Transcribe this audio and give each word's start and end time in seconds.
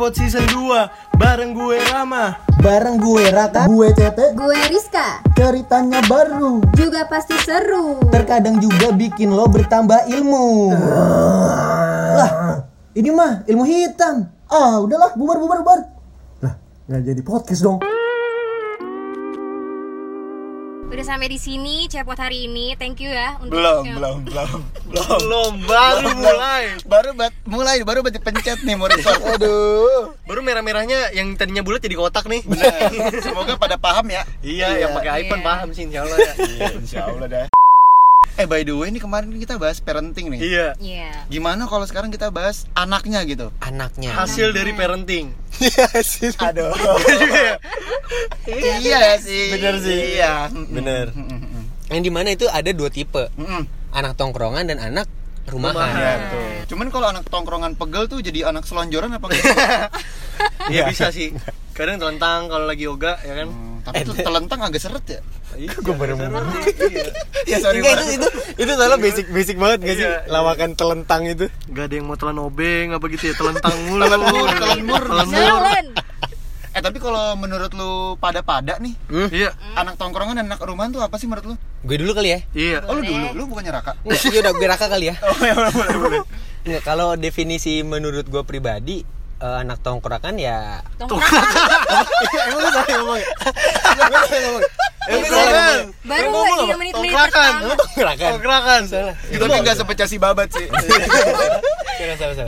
Cepot 0.00 0.16
season 0.16 0.48
2 0.48 1.20
Bareng 1.20 1.52
gue 1.52 1.76
Rama 1.92 2.32
Bareng 2.56 2.96
gue 2.96 3.20
Raka, 3.28 3.68
gue 3.68 3.92
Tete, 3.92 4.32
Gue 4.32 4.56
Rizka, 4.72 5.20
ceritanya 5.36 6.00
baru. 6.08 6.64
juga 6.72 7.04
pasti 7.04 7.36
seru. 7.36 8.00
Terkadang 8.08 8.64
juga 8.64 8.96
bikin 8.96 9.28
lo 9.28 9.44
bertambah 9.44 10.08
ilmu. 10.08 10.72
Lah, 12.16 12.64
ini 12.96 13.12
mah 13.12 13.44
ilmu 13.44 13.64
hitam. 13.68 14.24
Ah, 14.48 14.80
udahlah, 14.80 15.12
bubar 15.20 15.36
bubar 15.36 15.58
bubar. 15.60 15.80
Lah, 16.40 16.56
nggak 16.88 17.00
jadi 17.04 17.20
podcast 17.20 17.60
dong. 17.60 17.84
Udah 20.90 21.06
sampai 21.06 21.30
di 21.30 21.38
sini 21.38 21.86
cepot 21.86 22.18
hari 22.18 22.44
ini. 22.44 22.74
Thank 22.74 22.98
you 22.98 23.08
ya 23.08 23.38
untuk 23.38 23.54
belum 23.54 23.82
yang- 23.84 23.96
belum 23.96 24.16
belum 24.26 24.60
Belum, 24.90 25.52
baru 25.64 26.08
mulai. 26.12 26.64
Baru 26.82 27.10
bat, 27.14 27.30
mulai 27.46 27.78
baru 27.80 28.02
bat 28.02 28.18
pencet 28.18 28.58
nih 28.60 28.74
mau 28.74 28.90
record. 28.90 29.22
Aduh. 29.38 30.18
Baru 30.26 30.42
merah-merahnya 30.42 31.14
yang 31.14 31.30
tadinya 31.34 31.62
bulat 31.62 31.78
jadi 31.78 31.94
kotak 31.94 32.26
nih. 32.26 32.42
Benar. 32.42 32.90
semoga 33.22 33.54
pada 33.54 33.78
paham 33.78 34.10
ya. 34.10 34.26
Iya, 34.42 34.82
yang 34.82 34.90
pakai 34.92 35.22
iPhone 35.22 35.38
Iya. 35.38 35.46
paham 35.46 35.68
sih 35.70 35.82
insya 35.86 36.00
Allah 36.02 36.18
ya. 36.18 36.32
Iya 36.36 36.66
insya 36.74 37.00
Allah 37.06 37.26
dah 37.28 37.46
eh 38.40 38.48
by 38.48 38.64
the 38.64 38.72
way 38.72 38.88
ini 38.88 38.96
kemarin 38.96 39.28
kita 39.36 39.60
bahas 39.60 39.84
parenting 39.84 40.32
nih. 40.32 40.40
Iya. 40.40 40.68
Iya. 40.80 41.10
gimana 41.28 41.68
kalau 41.68 41.84
sekarang 41.84 42.08
kita 42.08 42.32
bahas 42.32 42.64
anaknya 42.72 43.20
gitu? 43.28 43.52
Anaknya. 43.60 44.16
Hasil 44.16 44.56
dari 44.56 44.72
parenting. 44.72 45.36
Aduh. 46.40 46.72
Iya 48.50 48.98
ya 49.14 49.16
sih. 49.20 49.54
Bener 49.54 49.74
sih. 49.78 50.18
iya. 50.18 50.48
Bener. 50.50 51.12
Yang 51.92 52.02
di 52.02 52.10
mana 52.10 52.28
itu 52.32 52.48
ada 52.48 52.72
dua 52.72 52.88
tipe, 52.88 53.28
anak 53.92 54.16
tongkrongan 54.16 54.66
dan 54.66 54.80
anak 54.80 55.06
rumahan. 55.46 55.76
Rumahan. 55.76 55.94
Iya 56.00 56.12
tuh. 56.32 56.48
Cuman 56.74 56.86
kalau 56.88 57.06
anak 57.12 57.24
tongkrongan 57.28 57.72
pegel 57.76 58.08
tuh 58.08 58.18
jadi 58.24 58.48
anak 58.50 58.64
selonjoran 58.64 59.12
apa 59.12 59.26
enggak? 59.28 59.44
Iya 60.72 60.88
bisa 60.88 61.12
sih. 61.12 61.36
Kadang 61.76 62.00
telentang 62.00 62.48
kalau 62.48 62.64
lagi 62.64 62.88
yoga 62.88 63.20
ya 63.20 63.44
kan? 63.44 63.48
Hmm, 63.52 63.84
tapi 63.84 64.08
tuh 64.08 64.16
telentang 64.16 64.60
agak 64.64 64.80
seret 64.80 65.04
ya. 65.04 65.20
Gue 65.66 65.92
baru 65.92 66.14
mau 66.16 66.40
Ya 67.44 67.56
sorry 67.58 67.78
Enggak, 67.78 67.94
Pak. 67.94 68.06
itu, 68.06 68.12
itu 68.14 68.28
itu 68.56 68.70
soalnya 68.72 68.96
basic 68.96 69.26
basic 69.28 69.56
banget 69.56 69.78
gak 69.82 69.94
sih 69.94 70.04
Iya, 70.04 70.12
iya. 70.18 70.30
lawakan 70.30 70.70
telentang 70.72 71.22
itu 71.24 71.46
Gak 71.68 71.84
ada 71.86 71.94
yang 71.94 72.06
mau 72.06 72.14
telan 72.14 72.38
obeng 72.38 72.92
apa 72.92 73.04
gitu 73.08 73.24
ya 73.26 73.34
Telentang 73.34 73.74
mulu 73.84 74.02
Telan 74.02 74.20
mur, 74.22 74.48
telan 74.50 74.80
mur. 74.82 75.02
Telan 75.02 75.26
mur. 75.28 75.62
Eh 76.70 76.78
tapi 76.78 76.96
kalau 76.96 77.34
menurut 77.34 77.74
lu 77.74 77.90
pada-pada 78.16 78.78
nih, 78.78 78.94
Iya 79.10 79.50
anak 79.74 79.98
tongkrongan 79.98 80.38
dan 80.38 80.46
anak 80.46 80.62
rumahan 80.62 80.88
tuh 80.88 81.02
apa 81.02 81.18
sih 81.18 81.26
menurut 81.26 81.42
lu? 81.44 81.56
gue 81.80 81.96
dulu 81.96 82.14
kali 82.14 82.30
ya 82.30 82.38
Iya 82.52 82.76
Oh 82.86 82.94
lu 82.94 83.02
dulu, 83.02 83.26
lu 83.34 83.42
bukannya 83.44 83.74
Raka? 83.74 83.98
Iya 84.04 84.38
udah 84.38 84.52
gue 84.54 84.66
raka 84.68 84.86
kali 84.86 85.10
ya 85.10 85.18
Oh 85.26 85.40
ya 85.40 85.52
boleh 85.52 85.72
boleh 85.72 85.96
boleh. 85.98 86.20
Enggak, 86.62 86.82
kalau 86.84 87.16
definisi 87.16 87.82
menurut 87.82 88.22
gue 88.22 88.42
pribadi 88.44 89.02
eh, 89.36 89.56
anak 89.58 89.82
tongkrongan 89.82 90.36
ya 90.36 90.78
Tongkrongan. 90.94 91.26
emang 92.46 92.60
lu 92.60 92.68
salah 92.70 92.86
ngomong 92.94 93.18
ya? 93.18 93.28
Emang 95.10 95.20
lu 95.20 95.26
salah 95.26 95.50
ngomong 95.50 95.50
ya? 95.50 95.50
Emang 95.50 95.50
lu 95.50 95.50
salah 95.50 95.50
ngomong 95.50 95.90
ya? 95.90 96.06
Baru 96.06 96.26
Ngomong 96.26 96.44
lagi 96.46 96.62
apa? 96.62 96.76
menit-menit 96.78 97.12
Tongkrakan. 97.12 97.52
pertama. 97.52 97.74
Tongkrongan 97.76 98.82
Tongkrakan 98.82 98.82
Itu 99.28 99.42
tapi 99.42 99.58
enggak 99.58 99.76
sepecah 99.76 100.06
si 100.06 100.16
babat 100.16 100.48
sih. 100.48 100.66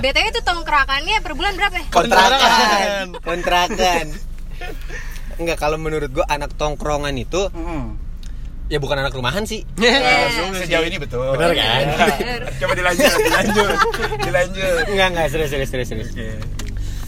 BTW 0.00 0.26
itu 0.26 0.40
tongkrakannya 0.40 1.16
per 1.20 1.32
bulan 1.32 1.52
berapa 1.52 1.76
ya? 1.76 1.84
kontrakan 1.90 3.04
kontrakan 3.26 4.06
Enggak, 5.34 5.58
kalau 5.58 5.76
menurut 5.76 6.08
gue 6.08 6.24
anak 6.24 6.56
tongkrongan 6.56 7.12
itu 7.14 7.52
ya 8.66 8.78
bukan 8.78 8.96
anak 8.96 9.12
rumahan 9.12 9.44
sih 9.44 9.60
Iya. 9.76 10.32
Sejauh 10.64 10.86
ini 10.86 10.96
betul. 10.96 11.36
Bener 11.36 11.52
kan? 11.52 11.84
Bener. 12.16 12.40
Coba 12.56 12.72
dilanjut, 12.72 13.12
dilanjut, 13.18 13.76
dilanjut. 14.22 14.82
Enggak, 14.88 15.08
enggak, 15.10 15.26
serius, 15.28 15.50
serius, 15.52 15.68
serius, 15.68 15.88
serius. 15.90 16.08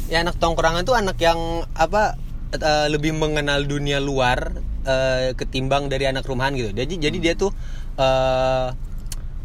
Ya 0.05 0.21
anak 0.21 0.37
tongkrongan 0.37 0.85
tuh 0.85 0.93
anak 0.93 1.17
yang 1.17 1.41
apa 1.73 2.21
eh, 2.53 2.87
lebih 2.87 3.17
mengenal 3.17 3.65
dunia 3.65 3.97
luar 3.97 4.53
eh, 4.85 5.33
ketimbang 5.35 5.89
dari 5.89 6.05
anak 6.05 6.25
rumahan 6.25 6.53
gitu. 6.53 6.71
Jadi 6.71 6.97
jadi 6.97 7.17
dia 7.19 7.35
tuh 7.35 7.51
eh 7.97 8.69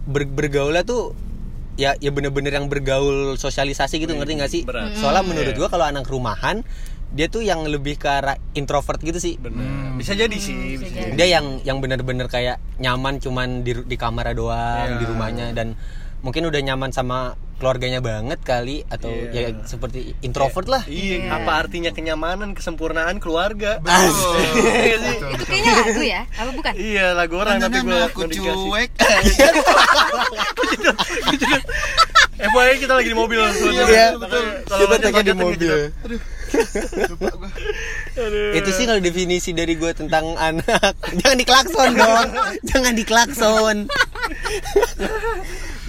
ber- 0.06 0.30
bergaulnya 0.30 0.84
tuh 0.84 1.14
ya 1.76 1.96
ya 1.96 2.12
bener-bener 2.12 2.52
yang 2.52 2.68
bergaul 2.68 3.36
sosialisasi 3.36 4.04
gitu 4.04 4.12
ngerti 4.14 4.34
nggak 4.36 4.52
sih? 4.52 4.62
Berat. 4.64 4.96
Soalnya 4.96 5.24
menurut 5.24 5.56
gua 5.56 5.70
kalau 5.70 5.86
anak 5.86 6.06
rumahan 6.06 6.62
dia 7.10 7.26
tuh 7.26 7.42
yang 7.42 7.66
lebih 7.66 7.98
ke 7.98 8.06
arah 8.06 8.38
introvert 8.54 9.02
gitu 9.02 9.18
sih. 9.18 9.40
Bener 9.40 9.98
Bisa 9.98 10.14
jadi 10.14 10.36
sih 10.38 10.78
bisa 10.78 10.94
jadi. 10.94 11.16
Dia 11.16 11.40
yang 11.40 11.64
yang 11.64 11.82
bener-bener 11.82 12.28
kayak 12.28 12.60
nyaman 12.78 13.18
cuman 13.18 13.64
di 13.64 13.74
di 13.84 13.96
kamar 13.96 14.32
doang 14.32 14.96
Iya. 14.96 15.00
di 15.00 15.06
rumahnya 15.08 15.46
dan 15.52 15.74
mungkin 16.22 16.46
udah 16.46 16.62
nyaman 16.62 16.92
sama 16.92 17.34
keluarganya 17.59 18.00
banget 18.00 18.40
kali 18.42 18.88
atau 18.88 19.12
Iya. 19.12 19.52
ya 19.52 19.68
seperti 19.68 20.16
introvert 20.24 20.66
lah. 20.72 20.84
Iya, 20.88 21.28
apa 21.30 21.68
artinya 21.68 21.92
kenyamanan, 21.92 22.56
kesempurnaan 22.56 23.20
keluarga? 23.20 23.84
Betul. 23.84 24.40
Iya. 24.90 24.96
Itu 25.36 25.44
kayaknya 25.46 25.74
lagu 25.75 26.02
ya? 26.02 26.22
Apa 26.40 26.52
bukan? 26.56 26.74
Iya, 26.80 27.06
lagu 27.14 27.36
orang 27.36 27.59
tapi 27.59 27.78
gue 27.84 28.00
aku 28.00 28.22
cuek. 28.31 28.90
Eh, 32.40 32.48
pokoknya 32.48 32.75
kita 32.80 32.94
lagi 32.96 33.09
di 33.12 33.18
mobil. 33.19 33.36
Iya, 33.84 34.16
betul. 34.16 34.44
Kita 34.64 34.96
tagnya 35.03 35.24
di 35.28 35.36
mobil. 35.36 35.75
Lupa. 37.12 37.30
Itu 38.56 38.69
sih 38.72 38.88
kalau 38.88 39.03
definisi 39.03 39.52
dari 39.52 39.75
gue 39.75 39.92
tentang 39.92 40.40
anak. 40.40 40.96
Jangan 41.19 41.36
diklakson 41.36 41.90
dong. 42.00 42.28
Jangan 42.64 42.94
diklakson. 42.96 43.75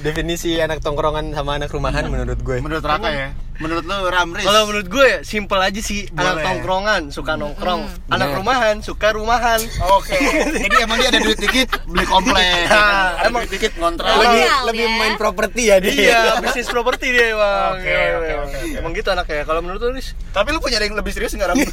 Definisi 0.01 0.57
anak 0.57 0.81
tongkrongan 0.81 1.31
sama 1.31 1.55
anak 1.55 1.69
rumahan 1.69 2.05
menurut 2.07 2.39
gue. 2.39 2.59
Menurut 2.59 2.83
Raka 2.83 3.09
ya. 3.09 3.29
Menurut 3.61 3.85
lu 3.85 4.09
Ramris. 4.09 4.41
Kalau 4.41 4.65
menurut 4.65 4.89
gue 4.89 5.05
ya, 5.05 5.19
simple 5.21 5.61
aja 5.61 5.77
sih 5.79 6.09
anak 6.11 6.33
Boleh. 6.33 6.45
tongkrongan 6.49 7.03
suka 7.11 7.37
nongkrong, 7.37 7.85
anak 8.09 8.33
Bener. 8.33 8.39
rumahan 8.41 8.75
suka 8.81 9.13
rumahan. 9.13 9.61
Oke. 9.93 10.17
Jadi 10.57 10.77
emang 10.81 10.97
dia 10.97 11.13
ada 11.13 11.21
duit 11.21 11.37
dikit 11.37 11.69
beli 11.85 12.05
komplek. 12.05 12.41
Nah, 12.73 13.21
Ada 13.21 13.29
emang- 13.29 13.45
duit 13.45 13.53
dikit 13.53 13.73
ngontrak. 13.77 14.09
Lebih- 14.09 14.25
lebih 14.25 14.41
Loyal 14.41 14.61
lebih 14.65 14.87
ya. 14.87 14.97
main 14.97 15.15
properti 15.15 15.63
ya 15.63 15.77
dia. 15.77 15.93
Iya, 15.93 16.21
bisnis 16.41 16.67
properti 16.67 17.13
dia 17.13 17.37
emang. 17.37 17.77
Oke, 17.77 17.85
Iya, 17.85 18.01
oke, 18.17 18.25
iya. 18.25 18.37
oke, 18.41 18.57
oke. 18.57 18.79
Emang 18.81 18.93
gitu 18.97 19.09
anaknya. 19.11 19.45
Kalau 19.45 19.61
menurut 19.61 19.81
lu, 19.83 19.93
Riz? 19.93 20.09
Tapi 20.27 20.49
lu 20.51 20.59
punya 20.59 20.81
ada 20.81 20.87
yang 20.87 20.97
lebih 20.97 21.13
serius 21.13 21.37
enggak 21.37 21.53
Ram? 21.53 21.61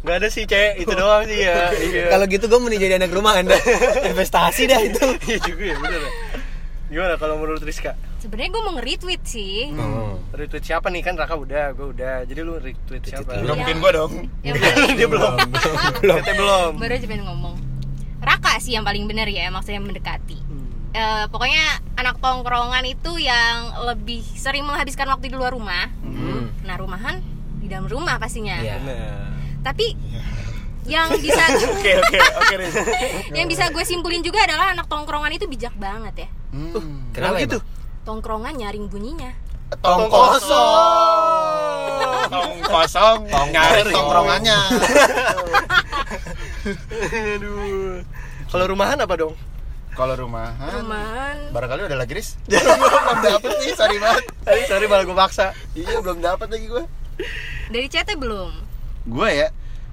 Gak 0.00 0.16
ada 0.16 0.28
sih, 0.28 0.48
Cek. 0.48 0.80
Itu 0.80 0.96
doang 0.96 1.28
sih 1.28 1.44
ya. 1.44 1.68
Iya. 1.92 2.08
Kalau 2.08 2.24
gitu 2.24 2.44
gue 2.46 2.56
mau 2.56 2.72
jadi 2.72 2.96
anak 2.96 3.12
rumahan 3.12 3.44
dah. 3.44 3.60
Investasi 4.06 4.64
dah 4.64 4.80
itu. 4.80 5.04
Iya 5.26 5.38
juga 5.44 5.64
ya, 5.66 5.76
bener 5.76 6.00
ya. 6.00 6.10
Gimana 6.90 7.14
kalau 7.22 7.38
menurut 7.38 7.62
Rizka? 7.62 7.94
Sebenarnya 8.18 8.50
gue 8.50 8.62
mau 8.66 8.74
nge-retweet 8.74 9.22
sih. 9.22 9.70
Retweet 10.34 10.64
siapa 10.66 10.90
nih? 10.90 11.06
Kan 11.06 11.14
Raka 11.14 11.38
udah, 11.38 11.70
gue 11.70 11.86
udah. 11.94 12.26
Jadi 12.26 12.40
lu 12.42 12.58
retweet 12.58 13.02
siapa? 13.06 13.38
Udah 13.46 13.54
mungkin 13.54 13.78
gua 13.78 13.90
dong. 13.94 14.12
Paling 14.42 14.96
Dia 14.98 15.06
belum. 15.06 15.34
Belum. 16.02 16.18
Kita 16.26 16.32
belum. 16.34 16.70
baru 16.82 16.94
aja 16.98 17.06
pengen 17.06 17.24
ngomong. 17.30 17.54
Raka 18.20 18.58
sih 18.58 18.74
yang 18.74 18.82
paling 18.82 19.06
bener 19.06 19.30
ya, 19.30 19.48
maksudnya 19.54 19.78
mendekati. 19.78 20.36
Eh, 20.90 21.24
pokoknya 21.30 21.78
anak 21.94 22.18
tongkrongan 22.18 22.82
itu 22.82 23.22
yang 23.22 23.70
lebih 23.86 24.26
sering 24.34 24.66
menghabiskan 24.66 25.06
waktu 25.06 25.30
di 25.30 25.38
luar 25.38 25.54
rumah. 25.54 25.86
Nah, 26.66 26.74
rumahan 26.74 27.22
di 27.62 27.70
dalam 27.70 27.86
rumah 27.86 28.18
pastinya. 28.18 28.58
Iya. 28.58 28.82
Nah. 28.82 29.30
Tapi 29.62 29.94
yang 30.88 31.12
bisa 31.22 31.38
Oke 31.76 31.92
oke 32.00 32.18
oke 32.40 32.56
yang 33.36 33.46
bisa 33.46 33.68
gue 33.68 33.84
simpulin 33.84 34.24
juga 34.24 34.42
adalah 34.48 34.72
anak 34.72 34.88
tongkrongan 34.88 35.30
itu 35.30 35.46
bijak 35.46 35.76
banget 35.78 36.26
ya. 36.26 36.28
Hmm. 36.50 37.06
Kenapa 37.14 37.38
gitu? 37.42 37.58
Tongkrongan 38.02 38.54
nyaring 38.58 38.90
bunyinya. 38.90 39.30
Tong 39.78 40.10
kosong. 40.10 40.66
Tong 42.26 42.52
kosong. 42.66 43.18
Nyari 43.30 43.94
tongkrongannya. 43.94 44.58
Aduh. 47.38 48.02
Kalau 48.50 48.64
rumahan 48.66 48.98
apa 48.98 49.14
dong? 49.14 49.34
Kalau 49.94 50.14
rumahan. 50.18 50.80
Rumahan 50.82 51.36
Barangkali 51.54 51.86
udah 51.86 51.98
lagi 51.98 52.12
Riz. 52.18 52.34
belum 52.50 53.18
dapet 53.22 53.52
nih, 53.62 53.74
sorry 53.78 53.98
banget. 54.02 54.24
Sorry, 54.42 54.62
sorry 54.66 54.86
malah 54.90 55.04
gue 55.06 55.14
paksa. 55.14 55.54
Iya 55.78 56.02
belum 56.02 56.18
dapet 56.18 56.48
lagi 56.50 56.66
gua. 56.66 56.84
dari 57.70 57.86
CT 57.86 58.18
belum. 58.18 58.50
Gue 59.06 59.28
ya. 59.30 59.48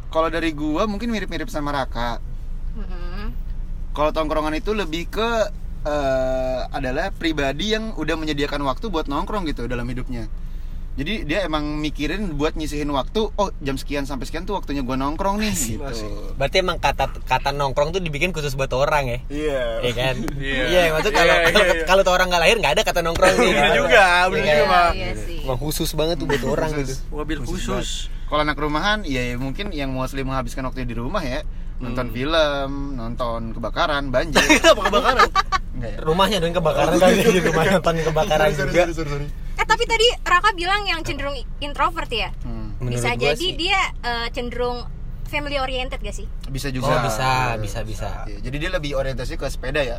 Kalau 0.10 0.32
dari 0.32 0.56
gua 0.56 0.88
mungkin 0.90 1.12
mirip-mirip 1.12 1.52
sama 1.52 1.76
Raka. 1.76 2.18
Mm-mm. 2.78 3.36
Kalau 3.94 4.10
tongkrongan 4.14 4.56
itu 4.58 4.72
lebih 4.74 5.10
ke 5.10 5.30
eh, 5.86 6.62
adalah 6.72 7.14
pribadi 7.14 7.76
yang 7.76 7.94
udah 7.94 8.16
menyediakan 8.18 8.64
waktu 8.66 8.90
buat 8.90 9.06
nongkrong 9.06 9.46
gitu 9.50 9.70
dalam 9.70 9.86
hidupnya. 9.86 10.26
Jadi 10.98 11.30
dia 11.30 11.46
emang 11.46 11.78
mikirin 11.78 12.34
buat 12.42 12.58
nyisihin 12.58 12.90
waktu. 12.90 13.30
Oh 13.38 13.54
jam 13.62 13.78
sekian 13.78 14.10
sampai 14.10 14.26
sekian 14.26 14.50
tuh 14.50 14.58
waktunya 14.58 14.82
gua 14.82 14.98
nongkrong 14.98 15.38
nih. 15.38 15.54
gitu. 15.54 15.86
asik. 15.86 16.10
Berarti 16.42 16.66
emang 16.66 16.82
kata 16.82 17.22
kata 17.22 17.54
nongkrong 17.54 17.94
tuh 17.94 18.02
dibikin 18.02 18.34
khusus 18.34 18.58
buat 18.58 18.74
orang 18.74 19.06
ya? 19.06 19.20
Iya. 19.30 19.62
Iya 19.86 19.94
kan? 19.94 20.16
Iya. 20.42 20.64
Iya, 20.66 20.82
maksud 20.98 21.14
kalau 21.14 21.36
iya, 21.38 21.50
kalau 21.54 21.66
iya. 21.70 21.86
kalau 21.86 22.02
tuh 22.02 22.14
orang 22.18 22.28
nggak 22.34 22.42
lahir 22.42 22.58
nggak 22.58 22.74
ada 22.74 22.82
kata 22.82 23.00
nongkrong 23.06 23.36
nih. 23.38 23.54
Bener 23.54 23.74
juga, 23.78 24.06
bener 24.34 24.42
Iya 24.42 24.56
juga. 24.58 24.82
Iya 24.98 25.12
sih. 25.22 25.38
Emang 25.46 25.60
khusus 25.62 25.90
banget 25.94 26.16
tuh 26.18 26.26
buat 26.26 26.44
orang 26.50 26.70
gitu. 26.82 26.94
Mobil 27.14 27.40
khusus. 27.46 28.10
Kalau 28.28 28.42
anak 28.44 28.58
rumahan, 28.60 29.08
ya, 29.08 29.24
ya 29.24 29.40
mungkin 29.40 29.72
yang 29.72 29.94
mostly 29.94 30.26
menghabiskan 30.26 30.68
waktunya 30.68 30.84
di 30.84 30.98
rumah 31.00 31.24
ya, 31.24 31.48
nonton 31.80 32.12
film, 32.12 33.00
nonton 33.00 33.56
kebakaran, 33.56 34.10
banjir. 34.12 34.42
Apa 34.74 34.82
kebakaran? 34.90 35.30
Enggak 35.78 35.90
ya? 35.94 35.98
Rumahnya 36.02 36.38
dong 36.42 36.54
kebakaran 36.58 36.94
kali 36.98 37.14
di 37.22 37.40
rumah 37.46 37.64
nonton 37.70 37.96
kebakaran 38.02 38.50
juga. 38.58 38.82
Eh 39.58 39.66
tapi 39.66 39.84
tadi 39.86 40.08
Raka 40.26 40.50
bilang 40.58 40.82
yang 40.90 41.02
cenderung 41.06 41.38
introvert 41.62 42.10
ya. 42.10 42.34
Hmm. 42.42 42.74
Menurut 42.82 42.98
bisa 42.98 43.14
jadi 43.14 43.38
sih. 43.38 43.54
dia 43.58 43.80
eh, 44.02 44.28
cenderung 44.34 44.86
family 45.28 45.58
oriented 45.60 46.00
gak 46.02 46.16
sih? 46.16 46.26
Bisa 46.50 46.72
Oh 46.72 46.74
juga. 46.74 47.04
bisa, 47.04 47.60
bisa, 47.60 47.80
bisa. 47.84 48.10
Iya, 48.26 48.40
Jadi 48.48 48.56
dia 48.58 48.72
lebih 48.74 48.96
orientasi 48.96 49.36
ke 49.36 49.46
sepeda 49.52 49.84
ya. 49.84 49.98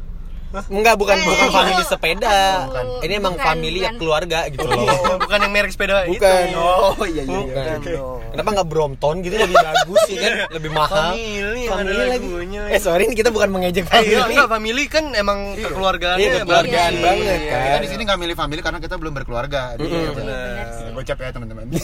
Enggak, 0.48 0.96
bukan 0.96 1.12
Eh, 1.14 1.24
bukan 1.24 1.44
iya. 1.44 1.52
family 1.52 1.82
sepeda. 1.84 2.38
Bukan. 2.64 2.84
Ini 3.00 3.12
emang 3.16 3.34
Bukan, 3.34 3.46
family 3.46 3.78
ya 3.78 3.82
bukan. 3.84 3.94
keluarga 3.96 4.38
gitu 4.48 4.64
loh. 4.64 4.80
Oh, 5.08 5.16
bukan 5.18 5.38
yang 5.38 5.52
merek 5.52 5.70
sepeda 5.70 6.02
Bukan. 6.02 6.42
itu. 6.48 6.56
Oh 6.58 7.04
iya 7.04 7.22
iya. 7.22 7.38
Bukan. 7.38 7.64
Bukan 7.78 7.80
dong. 7.86 8.18
Kenapa 8.28 8.48
nggak 8.50 8.68
Brompton 8.68 9.14
gitu 9.20 9.34
lebih 9.34 9.56
bagus 9.66 10.00
sih 10.04 10.16
kan? 10.16 10.32
Lebih 10.50 10.70
mahal. 10.70 11.12
Family 11.12 11.60
yang 11.62 11.78
ada 11.78 11.92
lagunya 12.08 12.60
lagi. 12.62 12.72
Eh 12.72 12.80
sorry 12.80 13.02
ini 13.04 13.14
kita 13.14 13.28
bukan 13.28 13.48
mengejek 13.50 13.84
Eh, 13.84 13.92
iya, 14.02 14.18
family. 14.18 14.32
enggak 14.32 14.48
family 14.48 14.84
kan 14.86 15.04
emang 15.12 15.38
kekeluargaannya 15.54 16.22
Iya, 16.22 16.32
kekeluargaan 16.38 16.92
bagus. 16.92 17.04
banget, 17.04 17.38
Iya. 17.38 17.50
kan. 17.50 17.60
Kita 17.62 17.78
di 17.78 17.88
sini 17.88 18.02
nggak 18.04 18.18
milih 18.18 18.36
family 18.38 18.60
karena 18.60 18.78
kita 18.78 18.94
belum 18.96 19.12
berkeluarga. 19.14 19.62
Jadi, 19.74 19.84
Mm-mm. 19.84 20.00
ya, 20.02 20.10
Benar. 20.12 20.64
Eh, 20.80 20.90
Gocap 20.94 21.18
ya 21.18 21.30
teman-teman. 21.30 21.64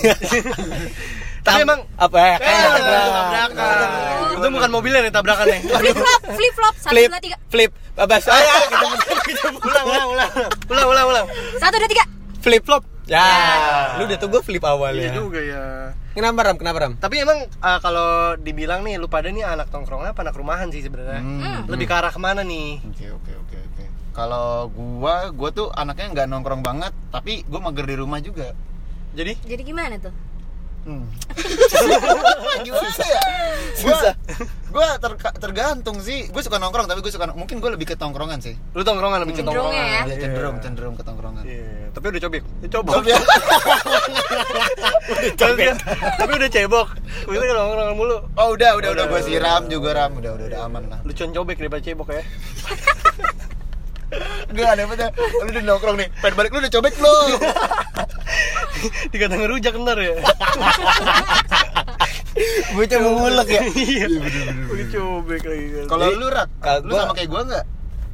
Tapi 1.44 1.60
emang 1.60 1.80
apa 1.94 2.16
ya? 2.16 2.34
Eh, 2.34 2.40
Kayak 2.40 2.72
tabrakan. 3.12 4.32
Itu 4.34 4.46
bukan 4.50 4.70
mobilnya 4.70 5.00
nih 5.00 5.12
tabrakannya. 5.12 5.58
Flip 5.62 5.94
flop, 5.94 6.20
flip 6.32 6.52
flop, 6.54 6.74
satu 6.78 6.90
flip 6.90 7.08
dua 7.08 7.20
tiga, 7.20 7.36
flip 7.46 7.70
babas 7.94 8.22
saya 8.22 8.54
kita 8.64 8.80
kita 9.22 9.48
ulang, 9.60 9.86
ulang, 9.86 10.08
ulang. 10.10 10.30
Ulang, 10.66 10.86
ulang, 10.88 11.06
ulang. 11.06 11.26
satu 11.56 11.76
dua 11.76 11.86
tiga. 11.86 12.04
flip 12.40 12.60
flop 12.60 12.82
ya 13.04 13.20
Ya. 13.20 13.96
lu 13.96 14.04
udah 14.04 14.16
tuh 14.16 14.28
gue 14.28 14.40
flip 14.40 14.60
awal 14.62 14.92
Iya 14.92 15.06
ya 15.06 15.10
juga 15.14 15.36
ya. 15.38 15.64
kenapa 16.12 16.40
ram 16.42 16.56
kenapa 16.56 16.78
ram 16.78 16.92
Tapi 16.98 17.20
emang 17.20 17.36
uh, 17.54 17.78
kalau 17.78 18.08
dibilang 18.34 18.80
nih 18.80 18.96
lu 18.96 19.06
pada 19.06 19.28
nih 19.28 19.44
anak 19.44 19.68
tongkrongan 19.68 20.10
apa 20.10 20.20
anak 20.22 20.32
rumahan 20.34 20.68
sih 20.68 20.80
sebenarnya? 20.80 21.20
Hmm. 21.20 21.64
Lebih 21.66 21.84
ke 21.84 21.94
arah 21.94 22.08
ke 22.08 22.16
mana 22.16 22.40
nih? 22.40 22.80
Oke 22.82 23.06
oke 23.10 23.32
oke 23.38 23.56
oke. 23.62 23.84
Kalau 24.10 24.68
gua, 24.70 25.28
gua 25.30 25.50
tuh 25.50 25.68
anaknya 25.70 26.06
nggak 26.14 26.26
nongkrong 26.26 26.62
banget, 26.62 26.92
tapi 27.10 27.44
gua 27.44 27.60
mager 27.62 27.84
di 27.84 27.96
rumah 27.98 28.20
juga. 28.20 28.56
Jadi 29.12 29.36
Jadi 29.42 29.62
gimana 29.62 29.94
tuh? 29.98 30.12
Hmm. 30.84 31.08
Gimana 32.60 32.88
ya? 33.00 33.20
Gua, 33.80 34.12
gua 34.68 34.88
ter- 35.00 35.36
tergantung 35.40 35.96
sih. 36.04 36.28
Gue 36.28 36.44
suka 36.44 36.60
nongkrong, 36.60 36.84
tapi 36.84 37.00
gue 37.00 37.08
suka 37.08 37.32
mungkin 37.32 37.56
gue 37.56 37.70
lebih 37.72 37.88
ke 37.88 37.96
tongkrongan 37.96 38.44
sih. 38.44 38.52
lu 38.76 38.84
tongkrongan 38.84 39.24
lebih 39.24 39.40
ke 39.40 39.44
tongkrongan. 39.48 39.72
ya? 39.80 40.04
Ya 40.04 40.16
cenderung 40.20 40.56
cenderung 40.60 40.94
ke 40.96 41.04
tongkrongan. 41.04 41.44
Iya, 41.48 41.88
tapi 41.96 42.04
udah 42.12 42.20
cobek. 42.20 42.42
Ya, 42.60 42.68
cobok. 42.68 42.92
Tapi 42.94 43.08
ya, 43.08 43.18
tapi, 45.40 45.62
tapi 46.20 46.32
udah 46.36 46.50
cebok. 46.52 46.88
Kita 47.24 47.44
kan 47.48 47.56
nongkrong 47.56 47.96
mulu. 47.96 48.16
oh 48.36 48.48
udah 48.52 48.70
udah 48.76 48.90
udah 48.92 49.04
gue 49.08 49.20
siram 49.24 49.62
juga 49.72 49.96
ram, 49.96 50.12
udah 50.20 50.36
udah 50.36 50.46
udah 50.52 50.60
aman 50.68 50.82
lah. 50.92 50.98
Lucuan 51.04 51.32
cobek 51.32 51.56
daripada 51.56 51.80
cebok 51.80 52.08
ya. 52.12 52.22
Gak 54.50 54.68
ada 54.70 54.82
apa 54.84 54.94
Lu 55.14 55.46
udah 55.46 55.62
nongkrong 55.64 55.96
nih, 55.96 56.08
pengen 56.16 56.34
balik 56.34 56.50
lu 56.50 56.58
udah 56.58 56.72
cobek 56.72 56.94
belum? 56.94 57.28
Dikata 59.12 59.34
ngerujak 59.34 59.74
ntar 59.76 59.98
ya. 59.98 60.14
gue 62.74 62.84
coba 62.88 63.08
ngulek 63.08 63.48
ya 63.48 63.62
Iya. 63.64 64.06
Udah 64.66 64.86
cobek 64.88 65.42
lagi 65.44 65.66
kan. 65.72 65.84
Kalau 65.88 66.06
lu 66.12 66.26
rak, 66.28 66.48
Kalau 66.58 66.80
lu 66.82 66.92
sama 66.94 67.12
kayak 67.12 67.28
gua 67.28 67.42
nggak? 67.44 67.64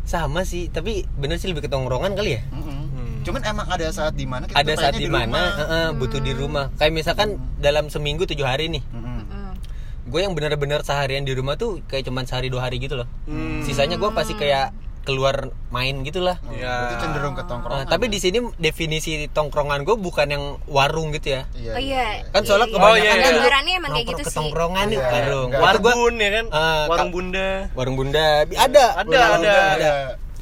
sama 0.02 0.42
sih 0.42 0.66
tapi 0.66 1.06
bener 1.14 1.38
sih 1.38 1.46
lebih 1.46 1.62
ke 1.62 1.70
tongkrongan 1.70 2.12
kali 2.12 2.34
ya 2.34 2.42
Mm-mm. 2.50 3.22
Cuman 3.22 3.40
emang 3.44 3.68
ada 3.68 3.86
saat 3.90 4.10
di 4.12 4.24
mana 4.24 4.42
kita 4.44 4.58
ada 4.58 4.72
saat 4.74 4.98
rumah. 4.98 5.22
heeh, 5.22 5.86
butuh 5.94 6.18
di 6.18 6.32
rumah 6.32 6.66
kayak 6.74 6.90
misalkan 6.90 7.28
dalam 7.56 7.86
seminggu 7.86 8.24
tujuh 8.24 8.42
hari 8.42 8.66
nih. 8.68 8.82
Hmm. 8.90 9.54
gue 10.02 10.18
yang 10.18 10.34
benar-benar 10.34 10.82
seharian 10.82 11.22
di 11.22 11.30
rumah 11.30 11.54
tuh 11.54 11.78
kayak 11.84 12.02
cuman 12.02 12.24
sehari 12.24 12.48
dua 12.48 12.66
hari 12.66 12.82
gitu 12.82 12.98
loh 12.98 13.06
Hmm. 13.24 13.62
sisanya 13.62 13.94
gue 13.94 14.10
pasti 14.10 14.34
kayak 14.34 14.74
keluar 15.02 15.36
main 15.68 16.00
gitulah 16.00 16.36
Oh, 16.40 16.52
Iya. 16.52 16.74
Itu 16.86 16.94
cenderung 17.00 17.32
ke 17.32 17.40
Nah, 17.40 17.48
tongkrongan. 17.48 17.86
tapi 17.86 18.06
di 18.06 18.18
sini 18.18 18.38
definisi 18.56 19.10
tongkrongan 19.26 19.82
gue 19.82 19.96
bukan 19.96 20.26
yang 20.26 20.44
warung 20.66 21.10
gitu 21.10 21.34
ya 21.34 21.42
Iya, 21.52 21.72
Oh 21.72 21.80
iya. 21.80 22.06
kan 22.28 22.42
soalnya 22.42 22.66
Iya, 22.66 22.74
kebanyakan 22.74 23.00
iya. 23.00 23.10
kan 23.16 23.18
dulu 23.26 23.40
Gambarannya 23.40 23.74
emang 23.74 23.90
kayak 23.92 24.06
gitu 24.06 24.18
ke 24.18 24.24
sih. 24.26 24.36
tongkrongan 24.36 24.86
Iya, 24.86 25.00
warung 25.02 25.48
enggak. 25.48 25.60
Waktu 25.60 25.78
gua- 25.78 25.94
Warbun 25.94 26.14
ya 26.16 26.30
kan? 26.30 26.44
Eh, 26.46 26.82
Warung 26.86 27.10
bunda. 27.10 27.48
warung 27.72 27.96
bunda 27.96 28.24
ada 28.44 28.84
Ada, 28.98 29.18
ada. 29.34 29.54
Ada. 29.72 29.92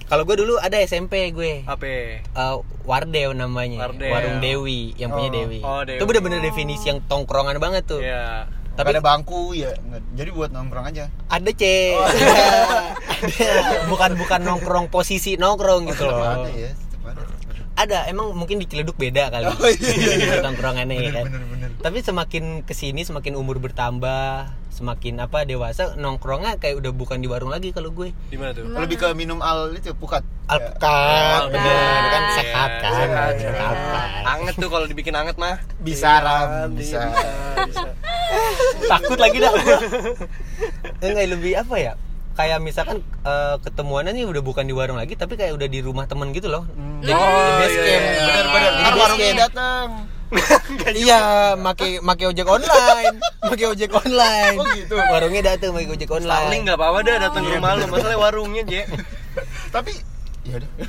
kalau 0.05 0.23
gue 0.25 0.37
dulu 0.37 0.55
ada 0.57 0.77
SMP 0.81 1.15
gue 1.31 1.53
Apa? 1.65 1.85
Eh, 1.85 2.57
Wardew 2.83 3.31
namanya 3.33 3.85
Wardew. 3.85 4.09
warung 4.09 4.37
Dewi 4.39 4.97
yang 4.97 5.11
punya 5.11 5.29
Oh. 5.29 5.35
Dewi 5.35 5.61
Oh, 5.61 5.83
Dewi. 5.83 5.97
itu 5.97 6.05
bener-bener 6.05 6.41
definisi 6.41 6.89
yang 6.89 7.05
tongkrongan 7.05 7.57
banget 7.57 7.85
tuh 7.87 8.01
Iya. 8.01 8.49
Tapi 8.79 8.95
ada 8.95 9.03
bangku 9.03 9.59
ya. 9.59 9.75
Jadi 10.15 10.31
buat 10.31 10.55
nongkrong 10.55 10.87
aja. 10.87 11.11
ada 11.29 11.51
c 11.53 11.93
bukan 13.91 14.17
bukan 14.17 14.41
nongkrong 14.47 14.87
posisi 14.89 15.35
nongkrong 15.37 15.91
gitu 15.93 16.07
loh. 16.09 16.23
ada 16.25 16.49
ya, 16.55 16.71
tetap 16.73 16.88
ada. 17.79 17.99
emang 18.05 18.33
mungkin 18.33 18.57
di 18.57 18.67
Ciledug 18.67 18.95
beda 18.95 19.29
kali 19.29 19.47
Oh, 19.47 19.57
iya, 19.65 19.95
iya. 20.11 20.35
tongkrongannya 20.41 20.97
ya 20.97 21.11
kan 21.15 21.27
Bener 21.27 21.47
bener. 21.49 21.71
tapi 21.79 21.99
semakin 22.01 22.45
ke 22.61 22.73
sini 22.73 23.03
semakin 23.03 23.35
umur 23.35 23.59
bertambah 23.59 24.47
semakin 24.69 25.19
apa 25.21 25.43
dewasa 25.43 25.95
nongkrongnya 25.95 26.55
kayak 26.57 26.77
udah 26.77 26.93
bukan 26.93 27.19
di 27.19 27.27
warung 27.27 27.49
lagi 27.49 27.71
kalau 27.71 27.91
gue 27.91 28.15
Di 28.27 28.35
mana 28.35 28.51
tuh? 28.53 28.63
Lebih 28.65 28.95
ke 28.97 29.09
minum 29.13 29.39
al 29.41 29.73
itu 29.73 29.91
pukat. 29.93 30.23
alpukat 30.47 30.87
Ya. 31.41 31.51
bener 31.51 31.75
kan 32.09 32.23
Iya, 32.23 32.35
sehat 32.37 32.71
kan 32.79 32.93
Sehat, 32.93 33.33
Sehat 33.35 33.55
sehat. 33.59 33.75
kan. 33.75 34.09
Anget 34.29 34.55
tuh 34.57 34.69
kalau 34.69 34.85
dibikin 34.85 35.13
anget 35.13 35.35
mah. 35.35 35.59
Bisa, 35.79 36.09
Iya, 36.13 36.23
Ram, 36.23 36.71
bisa. 36.73 37.01
bisa. 37.65 37.91
takut 38.87 39.19
lagi 39.19 39.39
dah 39.39 39.53
enggak 41.03 41.27
lebih 41.29 41.53
apa 41.57 41.75
ya 41.77 41.93
kayak 42.39 42.63
misalkan 42.63 42.97
eh, 43.03 43.57
ketemuannya 43.59 44.15
nih 44.15 44.25
udah 44.25 44.41
bukan 44.41 44.63
di 44.63 44.71
warung 44.71 44.95
lagi 44.95 45.13
tapi 45.13 45.35
kayak 45.35 45.53
udah 45.53 45.67
di 45.67 45.83
rumah 45.83 46.07
temen 46.07 46.31
gitu 46.31 46.47
loh 46.47 46.63
jadi 47.01 47.11
Oh, 47.11 47.27
di 47.27 47.53
base 47.59 47.75
iya, 47.75 47.83
camp 47.85 48.05
iya. 48.05 48.23
Bener 48.23 48.47
bener. 48.47 48.71
Di 48.71 48.79
Ntar 48.79 48.87
base 48.87 49.01
warungnya 49.01 49.27
camp. 49.29 49.43
datang. 49.43 49.89
iya 50.95 51.21
make 51.57 51.89
make 51.99 52.21
ojek 52.23 52.45
online 52.47 53.17
make 53.43 53.65
ojek 53.67 53.91
online 53.91 54.57
Oh, 54.57 54.67
gitu. 54.71 54.95
warungnya 54.95 55.43
dateng 55.49 55.73
make 55.73 55.89
ojek 55.89 56.05
Starling 56.07 56.29
online 56.29 56.61
nggak 56.63 56.77
apa-apa 56.77 56.99
dah 57.03 57.17
datang 57.19 57.43
ke 57.43 57.51
rumah 57.51 57.71
lu. 57.75 57.85
Masalahnya 57.87 58.19
warungnya, 58.21 58.63
Je. 58.63 58.83
Tapi 59.69 59.93
ya 60.45 60.55
udah. 60.57 60.71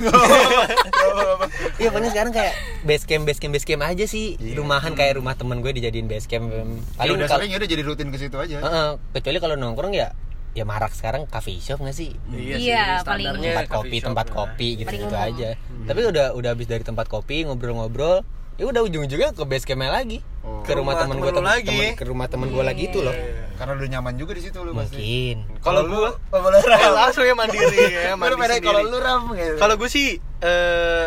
iya 1.76 1.88
pokoknya 1.88 2.10
sekarang 2.10 2.32
kayak 2.32 2.52
base 2.82 3.04
camp 3.04 3.24
base 3.24 3.36
camp 3.36 3.52
base 3.52 3.64
camp 3.64 3.82
aja 3.82 4.04
sih 4.04 4.36
Iya. 4.36 4.56
rumahan 4.56 4.92
kayak 4.92 5.16
rumah 5.16 5.32
temen 5.34 5.60
gue 5.60 5.72
dijadiin 5.74 6.04
base 6.04 6.24
camp 6.24 6.48
Paling 6.48 6.80
paling 6.96 7.12
udah 7.14 7.26
kalau 7.26 7.40
sering 7.40 7.50
ya 7.50 7.58
udah 7.58 7.68
jadi 7.68 7.82
rutin 7.82 8.08
ke 8.08 8.18
situ 8.18 8.36
aja. 8.36 8.56
Heeh, 8.58 8.88
kecuali 9.12 9.38
kalau 9.38 9.56
nongkrong 9.56 9.92
ya 9.92 10.12
ya 10.52 10.64
marak 10.64 10.90
sekarang 10.90 11.24
coffee 11.24 11.56
shop 11.56 11.78
nggak 11.78 11.92
sih 11.92 12.10
Iya, 12.28 12.56
sih, 12.56 12.70
paling- 13.02 13.26
standarnya 13.30 13.50
tempat 13.54 13.66
kopi 13.68 13.96
tempat 14.00 14.26
lah. 14.26 14.34
kopi 14.36 14.68
gitu 14.76 14.94
gitu 14.98 15.14
aja 15.14 15.48
tapi 15.84 16.00
udah 16.02 16.26
udah 16.32 16.50
habis 16.50 16.66
dari 16.66 16.82
tempat 16.82 17.06
kopi 17.06 17.44
ngobrol-ngobrol 17.44 18.26
ya 18.54 18.64
udah 18.64 18.82
ujung-ujungnya 18.82 19.30
ke 19.30 19.42
base 19.44 19.64
campnya 19.64 19.90
lagi 19.92 20.20
Oh. 20.40 20.64
ke 20.64 20.72
rumah 20.72 20.96
Rumah 20.96 21.00
temen 21.02 21.16
temen 21.16 21.20
gue 21.22 21.32
lagi. 21.44 21.80
ke 21.92 22.04
rumah 22.06 22.26
temen 22.26 22.48
gue 22.48 22.64
lagi 22.64 22.82
itu 22.86 22.98
loh 22.98 23.12
Karena 23.54 23.76
udah 23.76 23.88
nyaman 23.90 24.16
juga 24.16 24.32
di 24.32 24.40
situ 24.40 24.56
lu 24.58 24.72
mungkin 24.72 25.36
Kalau 25.60 25.84
gua 25.84 26.16
oh, 26.16 26.48
eh, 26.48 26.92
langsung 26.96 27.22
ya 27.22 27.34
mandiri 27.34 27.76
ya, 27.76 28.16
Baru 28.16 28.34
mandi 28.34 28.40
beda 28.40 28.54
sendiri. 28.54 28.64
kalau 28.64 28.80
lu 28.82 28.98
ram 28.98 29.22
gitu. 29.30 29.54
Kalau 29.54 29.74
gue 29.76 29.88
sih 29.90 30.08
eh 30.40 31.06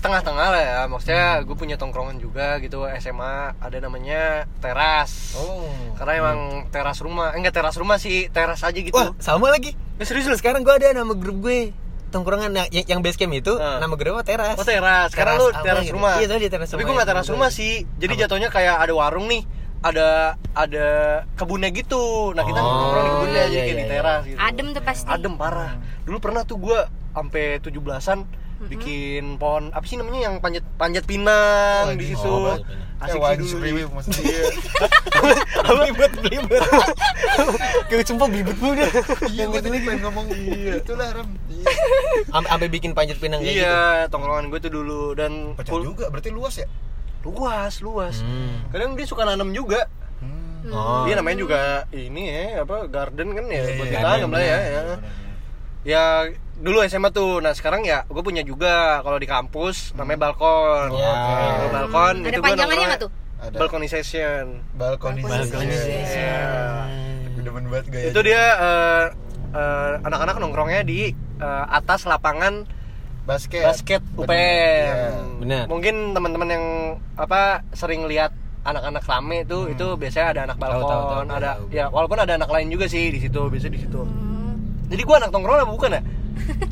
tengah-tengah 0.00 0.46
lah 0.48 0.60
ya, 0.60 0.78
maksudnya 0.84 1.24
gue 1.40 1.52
punya 1.52 1.74
tongkrongan 1.74 2.16
juga 2.16 2.58
gitu 2.58 2.82
SMA 2.94 3.34
ada 3.54 3.76
namanya 3.78 4.22
teras. 4.58 5.34
Oh. 5.34 5.66
Karena 5.94 6.12
emang 6.16 6.38
teras 6.68 6.98
rumah, 6.98 7.30
eh, 7.30 7.38
enggak 7.38 7.54
teras 7.54 7.74
rumah 7.74 7.96
sih, 7.96 8.26
teras 8.28 8.60
aja 8.60 8.74
gitu. 8.74 8.92
wah 8.92 9.12
sama 9.18 9.48
lagi 9.48 9.74
Eh, 9.96 10.04
serius 10.04 10.24
lu? 10.24 10.34
sekarang 10.34 10.60
gue 10.60 10.70
ada 10.72 10.92
nama 10.92 11.10
grup 11.10 11.42
gue 11.42 11.74
tongkrongan 12.08 12.48
yang, 12.50 12.68
yang, 12.72 12.86
yang 12.88 13.00
base 13.00 13.14
camp 13.14 13.32
itu 13.32 13.52
Ah. 13.52 13.78
nama 13.78 13.92
grupnya 13.92 14.22
teras 14.22 14.54
Oh 14.54 14.64
teras, 14.64 15.10
sekarang 15.10 15.36
lu 15.36 15.50
teras 15.52 15.82
gitu. 15.82 15.94
rumah. 15.94 16.16
iya 16.16 16.26
tadi 16.26 16.46
teras 16.46 16.66
Tapi 16.66 16.78
rumah 16.78 16.84
gue 16.84 16.94
nggak 16.94 17.02
yang 17.02 17.12
teras 17.12 17.26
grup 17.26 17.34
rumah 17.36 17.50
sih. 17.50 17.72
Jadi 17.94 18.12
Apa? 18.12 18.20
jatuhnya 18.24 18.48
kayak 18.48 18.76
ada 18.78 18.92
warung 18.92 19.26
nih, 19.26 19.42
ada 19.78 20.08
ada 20.52 20.86
kebunnya 21.34 21.68
gitu. 21.70 22.32
Nah 22.32 22.42
kita 22.42 22.58
Oh, 22.58 22.66
nongkrong 22.66 23.04
di 23.04 23.10
kebunnya 23.12 23.34
iya, 23.34 23.44
aja 23.44 23.52
iya, 23.52 23.62
kayak 23.62 23.74
di 23.74 23.82
iya. 23.82 23.92
teras 23.92 24.22
gitu. 24.24 24.38
Adem 24.38 24.66
tuh 24.70 24.82
pasti. 24.82 25.06
Adem 25.06 25.34
parah. 25.34 25.72
Dulu 26.02 26.16
pernah 26.18 26.42
tuh 26.42 26.56
gue 26.56 26.78
sampai 27.10 27.58
17-an 28.58 28.66
bikin 28.68 29.24
pohon 29.38 29.70
apa 29.70 29.84
sih 29.84 29.94
namanya 29.94 30.20
yang 30.24 30.34
panjat 30.38 30.64
panjat 30.74 31.04
pinang 31.04 31.94
di 31.94 32.10
situ. 32.10 32.26
Oh. 32.26 32.58
Asik 32.98 33.22
Asik 33.22 33.46
sih 33.46 33.54
dulu. 33.54 33.62
dulu. 33.62 33.86
maksudnya. 33.94 34.42
belibet 35.68 36.12
belibet 36.18 36.62
kayak 37.88 38.02
sumpah 38.02 38.26
belibet 38.26 38.58
mulu 38.58 38.74
dah 38.74 38.90
Iya, 39.30 39.44
gue 39.46 39.60
tadi 39.62 39.78
pengen 39.80 40.00
ngomong 40.02 40.26
itulah 40.82 41.08
ram. 41.14 41.28
Iya. 41.46 41.66
Am- 42.34 42.48
sampai 42.48 42.66
bikin 42.66 42.98
panjat 42.98 43.22
pinang 43.22 43.38
kayak 43.38 43.54
gitu 43.54 43.62
Iya, 43.62 44.10
tongkrongan 44.10 44.50
gue 44.50 44.58
tuh 44.58 44.72
dulu 44.74 45.14
dan 45.14 45.54
Pecah 45.54 45.78
juga, 45.78 46.10
berarti 46.10 46.30
luas 46.34 46.58
ya? 46.58 46.66
luas, 47.22 47.74
luas. 47.78 48.16
Hmm. 48.24 48.66
Kadang 48.72 48.96
dia 48.96 49.04
suka 49.04 49.22
nanam 49.22 49.52
juga. 49.52 49.84
Hmm. 50.18 50.72
Oh. 50.72 51.04
Dia 51.04 51.14
namanya 51.14 51.38
juga 51.38 51.60
ini 51.92 52.24
ya, 52.24 52.64
apa 52.64 52.88
garden 52.88 53.28
kan 53.30 53.44
ya, 53.46 53.62
Iya, 53.62 53.74
buat 53.76 53.86
iya, 53.86 53.94
ditanam 53.94 54.30
lah 54.32 54.40
ya. 54.40 54.58
benar, 54.58 54.64
ya. 54.64 54.80
benar. 54.82 54.98
Ya 55.84 56.04
dulu 56.58 56.82
SMA 56.84 57.10
tuh. 57.10 57.38
Nah, 57.38 57.52
sekarang 57.52 57.82
ya 57.82 58.02
gue 58.04 58.20
punya 58.20 58.42
juga 58.42 58.98
kalau 59.00 59.16
di 59.16 59.24
kampus 59.24 59.94
namanya 59.94 60.28
balkon. 60.28 60.94
Ya. 60.94 61.12
Kalau 61.56 61.70
balkon 61.72 62.14
Ada 62.20 62.28
itu 62.28 62.38
gua 62.38 62.46
panjangannya 62.46 62.66
nongkrong- 62.68 62.88
nggak 62.88 63.00
tuh? 63.00 63.10
Ada. 63.38 63.56
Gue 67.30 67.42
demen 67.42 67.64
banget 67.68 67.86
gaya. 67.88 68.06
Itu 68.10 68.20
dia 68.20 68.42
eh, 68.58 69.04
eh, 69.52 69.92
anak-anak 70.02 70.36
nongkrongnya 70.36 70.82
di 70.82 71.14
eh, 71.14 71.64
atas 71.70 72.02
lapangan 72.04 72.66
basket 73.22 73.62
basket 73.62 74.02
Bener. 74.10 74.24
UPM. 74.24 74.34
Iya. 74.34 75.10
Benar. 75.38 75.64
Mungkin 75.68 75.94
teman-teman 76.12 76.48
yang 76.48 76.64
apa 77.14 77.62
sering 77.72 78.08
lihat 78.08 78.32
anak-anak 78.64 79.00
rame 79.00 79.46
tuh 79.46 79.70
itu 79.70 79.86
biasanya 79.94 80.26
ada 80.28 80.40
anak 80.44 80.56
Hmm. 80.58 80.64
Balkon, 80.66 80.82
tahu, 80.82 81.00
tahu, 81.06 81.22
tahu, 81.24 81.36
ada 81.38 81.50
ya 81.70 81.84
walaupun 81.88 82.18
ada 82.18 82.32
anak 82.34 82.50
lain 82.50 82.68
juga 82.68 82.84
sih 82.84 83.08
di 83.08 83.20
situ, 83.22 83.40
biasa 83.46 83.68
di 83.68 83.78
situ. 83.78 84.00
Hmm. 84.02 84.88
Jadi 84.88 85.02
gua 85.04 85.22
anak 85.22 85.30
tongkrongan 85.30 85.62
apa 85.62 85.72
bukan 85.72 85.90
ya? 85.94 86.02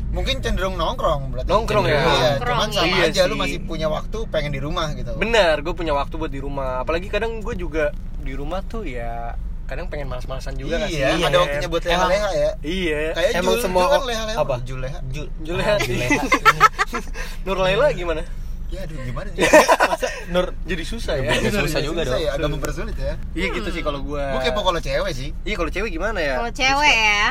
Mungkin 0.09 0.39
cenderung 0.39 0.75
nongkrong 0.75 1.29
berarti 1.29 1.47
Nongkrong 1.47 1.85
ya? 1.85 1.93
iya, 1.93 2.05
Nongkrong, 2.33 2.57
cuman 2.57 2.69
sama 2.71 2.87
iya 2.89 3.03
aja 3.05 3.21
lu 3.23 3.33
sih. 3.33 3.39
masih 3.39 3.59
punya 3.61 3.87
waktu 3.87 4.17
pengen 4.27 4.51
di 4.51 4.59
rumah 4.59 4.87
gitu 4.91 5.11
Bener, 5.13 5.55
gue 5.59 5.73
punya 5.73 5.93
waktu 5.93 6.13
buat 6.13 6.29
di 6.29 6.37
rumah. 6.37 6.81
Apalagi 6.81 7.07
kadang 7.07 7.39
gue 7.39 7.53
juga 7.53 7.91
di 8.17 8.33
rumah 8.33 8.59
tuh 8.61 8.83
ya 8.83 9.37
kadang 9.63 9.85
pengen 9.85 10.07
malas-malasan 10.07 10.55
juga 10.55 10.79
nggak 10.79 10.89
iya, 10.89 11.11
sih? 11.11 11.23
ada 11.23 11.37
waktunya 11.37 11.67
buat 11.67 11.83
leha-leha 11.83 12.29
ya 12.33 12.51
Iya. 12.61 12.99
kayak 13.13 13.31
Emang 13.35 13.53
Jul, 13.53 13.61
semua 13.61 13.81
Jul 13.81 13.89
kan 13.89 14.01
leha-leha 14.05 14.37
apa? 14.37 14.55
Jul 14.63 14.79
leha 14.79 14.99
Ju- 15.07 15.31
Juleha. 15.41 15.73
Juleha. 15.77 16.21
Nur 17.45 17.57
Laila 17.57 17.91
gimana? 17.91 18.23
ya 18.67 18.83
aduh 18.83 18.99
gimana 18.99 19.27
nih 19.29 19.47
Nur 20.33 20.51
Jadi 20.63 20.83
susah 20.83 21.15
ya. 21.17 21.35
Jadi 21.37 21.51
susah 21.53 21.79
juga 21.79 22.03
Susah 22.03 22.15
dong. 22.15 22.19
ya, 22.21 22.29
agak 22.33 22.49
mempersulit 22.49 22.95
ya 22.95 23.15
Iya 23.33 23.47
gitu 23.53 23.69
sih 23.69 23.79
kalau 23.79 23.99
gue. 24.01 24.19
gue 24.19 24.41
kepo 24.41 24.59
kalau 24.61 24.79
cewek 24.79 25.11
sih 25.13 25.29
Iya 25.43 25.55
kalau 25.55 25.67
cewek 25.69 25.87
gimana 25.89 26.19
ya? 26.19 26.35
Kalau 26.37 26.51
cewek 26.53 26.93
ya, 26.93 27.23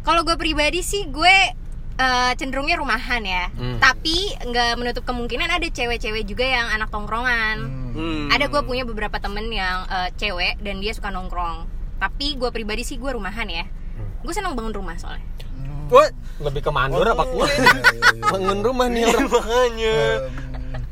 kalau 0.00 0.20
gue 0.22 0.36
pribadi 0.36 0.80
sih 0.80 1.04
gue 1.06 1.36
eh, 1.96 2.32
cenderungnya 2.36 2.76
rumahan 2.80 3.22
ya. 3.24 3.44
Hmm. 3.52 3.80
Tapi 3.80 4.36
nggak 4.44 4.72
menutup 4.78 5.04
kemungkinan 5.04 5.48
ada 5.48 5.66
cewek-cewek 5.66 6.24
juga 6.28 6.44
yang 6.44 6.66
anak 6.72 6.88
tongkrongan. 6.92 7.56
Hmm. 7.96 8.28
Ada 8.28 8.52
gue 8.52 8.62
punya 8.64 8.84
beberapa 8.84 9.16
temen 9.16 9.48
yang 9.48 9.88
eh, 9.88 10.08
cewek 10.16 10.60
dan 10.60 10.80
dia 10.80 10.92
suka 10.92 11.08
nongkrong. 11.08 11.68
Tapi 11.96 12.36
gue 12.36 12.50
pribadi 12.52 12.84
sih 12.84 13.00
gue 13.00 13.10
rumahan 13.12 13.48
ya. 13.48 13.64
Gue 14.20 14.32
seneng 14.32 14.52
bangun 14.56 14.74
rumah 14.76 14.96
soalnya. 15.00 15.24
What? 15.86 16.10
lebih 16.36 16.68
ke 16.68 16.70
mandor 16.74 17.06
apa 17.08 17.24
kuat? 17.30 17.48
Bangun 18.20 18.60
rumah 18.60 18.90
nih 18.92 19.08
orang. 19.08 19.28
Makanya. 19.30 19.96
Em, 20.20 20.44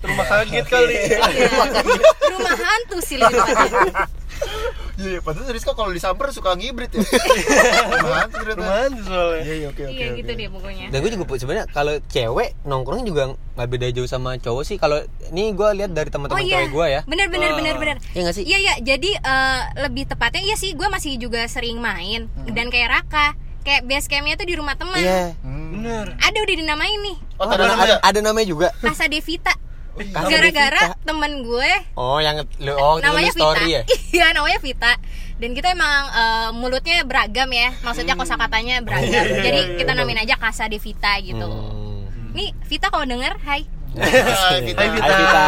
Rumah 0.04 0.26
kaget 0.28 0.66
kali. 0.68 0.96
Iya. 0.96 1.49
rumah 2.32 2.56
hantu 2.56 2.99
sih 3.00 3.16
lebih. 3.16 3.40
Iya, 4.95 5.09
iya, 5.11 5.21
padahal 5.21 5.51
Rizka 5.51 5.73
kalau 5.73 5.91
disamper 5.91 6.31
suka 6.31 6.55
ngibrit 6.55 6.87
ya. 6.89 7.03
Tuh 7.03 7.11
ternyata. 8.31 8.55
Rumahan 8.57 8.91
tuh 8.93 9.05
soalnya. 9.05 9.43
Iya, 9.43 9.55
iya, 9.55 9.67
oke, 9.69 9.83
oke. 9.83 9.93
Iya 9.93 10.07
gitu 10.15 10.31
deh 10.33 10.49
pokoknya. 10.49 10.87
Dan 10.89 10.99
gue 11.03 11.11
juga 11.11 11.25
sebenarnya 11.35 11.67
kalau 11.69 11.95
cewek 12.07 12.49
nongkrong 12.63 13.03
juga 13.03 13.23
nggak 13.55 13.69
beda 13.69 13.87
jauh 13.91 14.07
sama 14.07 14.39
cowok 14.39 14.63
sih. 14.63 14.77
Kalau 14.77 15.03
ini 15.29 15.51
gue 15.51 15.69
lihat 15.75 15.91
dari 15.91 16.09
Oh 16.09 16.13
teman-teman 16.13 16.43
iya, 16.43 16.63
cewek 16.63 16.71
gue 16.71 16.87
ya. 16.89 17.01
bener 17.05 17.27
bener 17.27 17.51
Oh. 17.51 17.57
bener 17.57 17.75
bener. 17.77 17.97
Iya 18.13 18.21
nggak 18.23 18.37
sih? 18.37 18.45
Iya 18.47 18.59
iya, 18.61 18.75
jadi 18.81 19.11
eh, 19.17 19.61
lebih 19.81 20.05
tepatnya 20.07 20.43
iya 20.45 20.55
sih, 20.55 20.73
gue 20.73 20.87
masih 20.87 21.19
juga 21.19 21.43
sering 21.47 21.79
main 21.79 22.27
dan 22.49 22.71
kayak 22.71 22.89
Raka, 22.93 23.35
kayak 23.63 23.83
base 23.85 24.07
campnya 24.07 24.35
tuh 24.35 24.47
di 24.47 24.55
rumah 24.55 24.79
teman. 24.79 24.99
Iya. 24.99 25.35
Hmm. 25.43 25.75
Bener. 25.75 26.07
Ada 26.17 26.39
udah 26.39 26.55
dinamain 26.55 26.99
nih, 27.03 27.17
Oh, 27.35 27.51
ada, 27.51 27.67
ada 27.67 27.75
ada, 27.77 27.95
ada 27.99 28.19
namanya 28.23 28.47
juga. 28.47 28.69
Casa 28.79 29.05
Devita. 29.05 29.51
Casa 29.95 30.27
Gara-gara 30.27 30.81
Devita. 30.91 30.99
temen 31.03 31.33
gue 31.41 31.73
Oh, 31.95 32.19
yang 32.19 32.37
lu 32.59 32.73
oh 32.73 32.99
namanya 32.99 33.31
lu 33.31 33.37
story 33.37 33.65
Vita. 33.65 33.77
ya? 33.77 33.83
Iya, 34.15 34.27
namanya 34.33 34.59
Vita. 34.59 34.93
Dan 35.35 35.51
kita 35.51 35.71
emang 35.71 36.03
eh, 36.09 36.51
mulutnya 36.53 37.03
beragam 37.03 37.47
ya, 37.49 37.71
maksudnya 37.81 38.15
kosakatanya 38.15 38.81
beragam. 38.81 39.23
Jadi 39.23 39.77
kita 39.77 39.93
namain 39.93 40.19
aja 40.19 40.35
Casa 40.35 40.67
Devita 40.67 41.15
gitu. 41.19 41.47
Hmm. 41.47 42.07
Nih 42.33 42.51
Vita 42.65 42.87
kalau 42.89 43.03
denger, 43.05 43.39
hai. 43.43 43.63
Hai, 43.95 44.59
Vita. 44.61 44.81
Hai 44.81 44.91
Vita. 44.91 45.07
Hai, 45.07 45.15
Vita. 45.17 45.45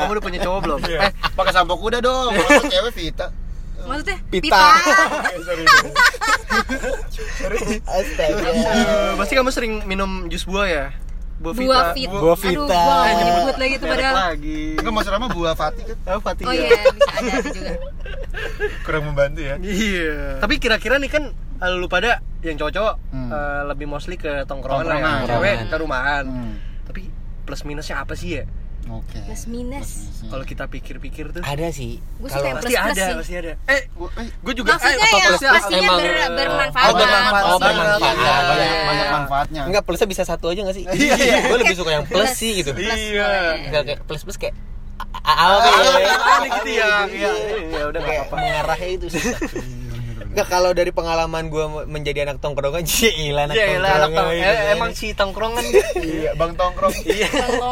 Kamu 0.00 0.10
udah 0.10 0.24
punya 0.24 0.38
cowok 0.40 0.58
belum? 0.60 0.78
Eh, 0.84 1.06
pakai 1.30 1.52
sampo 1.52 1.74
kuda 1.76 1.98
dong. 1.98 2.34
Kalau 2.34 2.66
cewek 2.74 2.92
Vita. 2.92 3.26
Maksudnya 3.80 4.18
Pita. 4.28 4.60
Sorry. 5.40 5.64
Astaga. 7.80 8.50
Pasti 9.16 9.34
kamu 9.34 9.50
sering 9.50 9.72
minum 9.84 10.26
jus 10.26 10.42
buah 10.42 10.66
ya? 10.66 10.86
Buah 11.40 11.54
Vita. 11.54 11.64
Buah 11.64 11.86
Vita. 11.90 12.12
Buah 12.12 12.36
Aduh, 12.36 12.36
Vita. 12.36 12.76
gua 12.76 12.94
nggak 12.94 13.08
Eh, 13.10 13.16
nyebut 13.18 13.56
lagi 13.56 13.74
tuh 13.74 13.86
merek 13.86 13.96
padahal. 13.98 14.16
lagi. 14.26 14.60
Enggak 14.76 14.92
Mas 14.92 15.08
Rama 15.08 15.26
buah 15.30 15.54
Fatih 15.54 15.84
kan 15.84 15.96
Oh, 16.06 16.20
Fatih. 16.20 16.44
Oh 16.44 16.52
ya. 16.52 16.60
iya, 16.60 16.80
bisa 16.86 17.10
ada 17.10 17.32
juga. 17.42 17.72
kurang 18.84 19.02
membantu 19.06 19.40
ya. 19.40 19.54
Iya. 19.58 20.12
Tapi 20.38 20.54
kira-kira 20.56 20.96
nih 20.96 21.08
kan 21.08 21.24
eh, 21.32 21.70
lu 21.72 21.86
pada 21.86 22.10
yang 22.40 22.56
cowok-cowok 22.56 22.94
Hmm. 23.10 23.30
eh, 23.30 23.62
lebih 23.66 23.86
mostly 23.86 24.14
ke 24.14 24.44
tongkrongan, 24.44 24.84
lah 24.84 24.96
Tongkrongan. 24.96 25.16
ya. 25.18 25.28
Cewek 25.30 25.56
ke 25.66 25.76
rumahan. 25.76 26.24
Hmm. 26.24 26.54
Tapi 26.84 27.00
plus 27.42 27.62
minusnya 27.64 27.96
apa 27.98 28.12
sih 28.12 28.36
ya? 28.36 28.44
Oke. 28.92 29.22
Plus 29.22 29.44
minus. 29.46 29.90
Kalau 30.20 30.42
kita 30.42 30.66
pikir-pikir 30.66 31.30
tuh 31.30 31.40
Ada 31.40 31.70
sih. 31.70 32.02
Gue 32.16 32.26
suka 32.26 32.42
yang 32.44 32.58
pasti 32.58 32.70
plus-plus 32.70 32.90
ada, 32.90 33.04
sih. 33.04 33.14
pasti 33.16 33.34
ada. 33.36 33.52
Eh, 33.64 33.80
Gua- 33.92 34.12
eh, 34.12 34.26
gue 34.28 34.52
juga 34.52 34.70
Maksudnya 34.72 34.98
eh, 34.98 35.10
yang 35.12 35.22
plusnya 35.24 35.50
pastinya 35.52 35.78
emang- 35.80 36.00
ber- 36.00 36.34
bermanfaat. 36.36 36.84
Oh, 36.84 36.94
bermanfaat. 36.94 37.40
Oh, 37.40 37.48
Oh, 37.48 37.58
bermanfaat. 37.58 38.00
bermanfaat. 38.00 38.16
Iya, 38.20 38.34
banyak 38.42 38.66
iya. 38.68 38.82
banyak 38.84 39.08
manfaatnya. 39.12 39.62
Enggak 39.64 39.82
plusnya 39.84 40.08
bisa 40.08 40.22
satu 40.24 40.46
aja 40.48 40.60
gak 40.62 40.74
sih? 40.74 40.84
Iya. 40.90 41.36
Gue 41.46 41.58
lebih 41.58 41.76
suka 41.76 41.90
yang 41.92 42.04
plus 42.04 42.30
sih 42.32 42.50
gitu. 42.56 42.70
Plus 42.72 42.90
Iya. 42.90 43.30
Enggak 43.62 43.82
kayak 43.86 44.00
plus 44.04 44.22
plus 44.22 44.36
kayak 44.36 44.54
a- 44.98 45.22
a- 45.22 45.38
apa 45.56 45.68
ya? 45.96 46.12
Ah, 46.12 46.38
gitu 46.58 46.70
ya. 46.72 46.88
Iya, 47.06 47.30
iya, 47.62 47.82
udah 47.86 48.00
enggak 48.00 48.26
Enggak 50.30 50.46
kalau 50.48 50.70
dari 50.70 50.90
pengalaman 50.90 51.46
gue 51.46 51.60
menjadi 51.84 52.22
anak 52.22 52.38
tongkrongan 52.38 52.82
gila 52.82 53.40
anak 53.44 53.54
Iya, 53.56 53.66
lah, 53.76 53.90
anak 53.90 54.08
tongkrongan. 54.08 54.14
tong- 54.16 54.30
gitu 54.32 54.46
eh, 54.46 54.54
kan. 54.54 54.72
emang 54.72 54.90
si 54.92 55.06
tongkrongan 55.10 55.64
Iya, 56.14 56.30
Bang 56.34 56.52
Tongkrong. 56.54 56.94
Iya. 57.10 57.28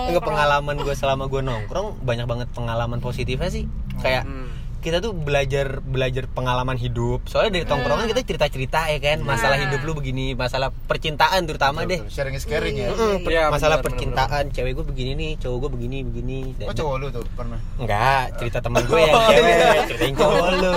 Enggak 0.08 0.24
pengalaman 0.24 0.76
gue 0.76 0.94
selama 0.94 1.24
gue 1.24 1.40
nongkrong 1.40 1.88
banyak 2.00 2.26
banget 2.26 2.48
pengalaman 2.50 2.98
positifnya 2.98 3.48
sih. 3.48 3.64
Kayak 3.98 4.24
Hmm. 4.24 4.50
Kita 4.78 4.98
tuh 4.98 5.10
belajar 5.10 5.78
belajar 5.80 6.24
pengalaman 6.26 6.74
hidup. 6.74 7.26
Soalnya 7.26 7.50
dari 7.52 7.66
tongkrongan 7.66 8.06
kita 8.06 8.22
cerita-cerita 8.22 8.86
ya 8.86 8.98
kan, 8.98 9.18
masalah 9.20 9.58
hidup 9.58 9.80
lu 9.82 9.92
begini, 9.92 10.32
masalah 10.32 10.70
percintaan 10.86 11.44
terutama 11.44 11.82
deh. 11.82 11.98
Sharing 12.06 12.32
is 12.32 12.44
caring 12.44 12.76
ya. 12.76 12.94
Iya, 13.20 13.50
masalah 13.50 13.78
benar, 13.78 13.86
percintaan, 13.90 14.44
cewek 14.48 14.72
gue 14.74 14.86
begini 14.86 15.12
nih, 15.14 15.32
cowok 15.38 15.56
gue 15.58 15.70
begini 15.74 15.96
begini. 16.02 16.38
Dan- 16.54 16.68
Oh 16.68 16.74
cowok 16.74 16.94
lu 16.96 17.06
tuh 17.10 17.22
pernah. 17.32 17.58
Enggak, 17.76 18.38
cerita 18.38 18.58
teman 18.60 18.82
gue 18.84 19.00
yang 19.00 19.14
cewek, 19.26 19.54
ceritain 19.88 20.14
cowok 20.14 20.46
lu. 20.56 20.72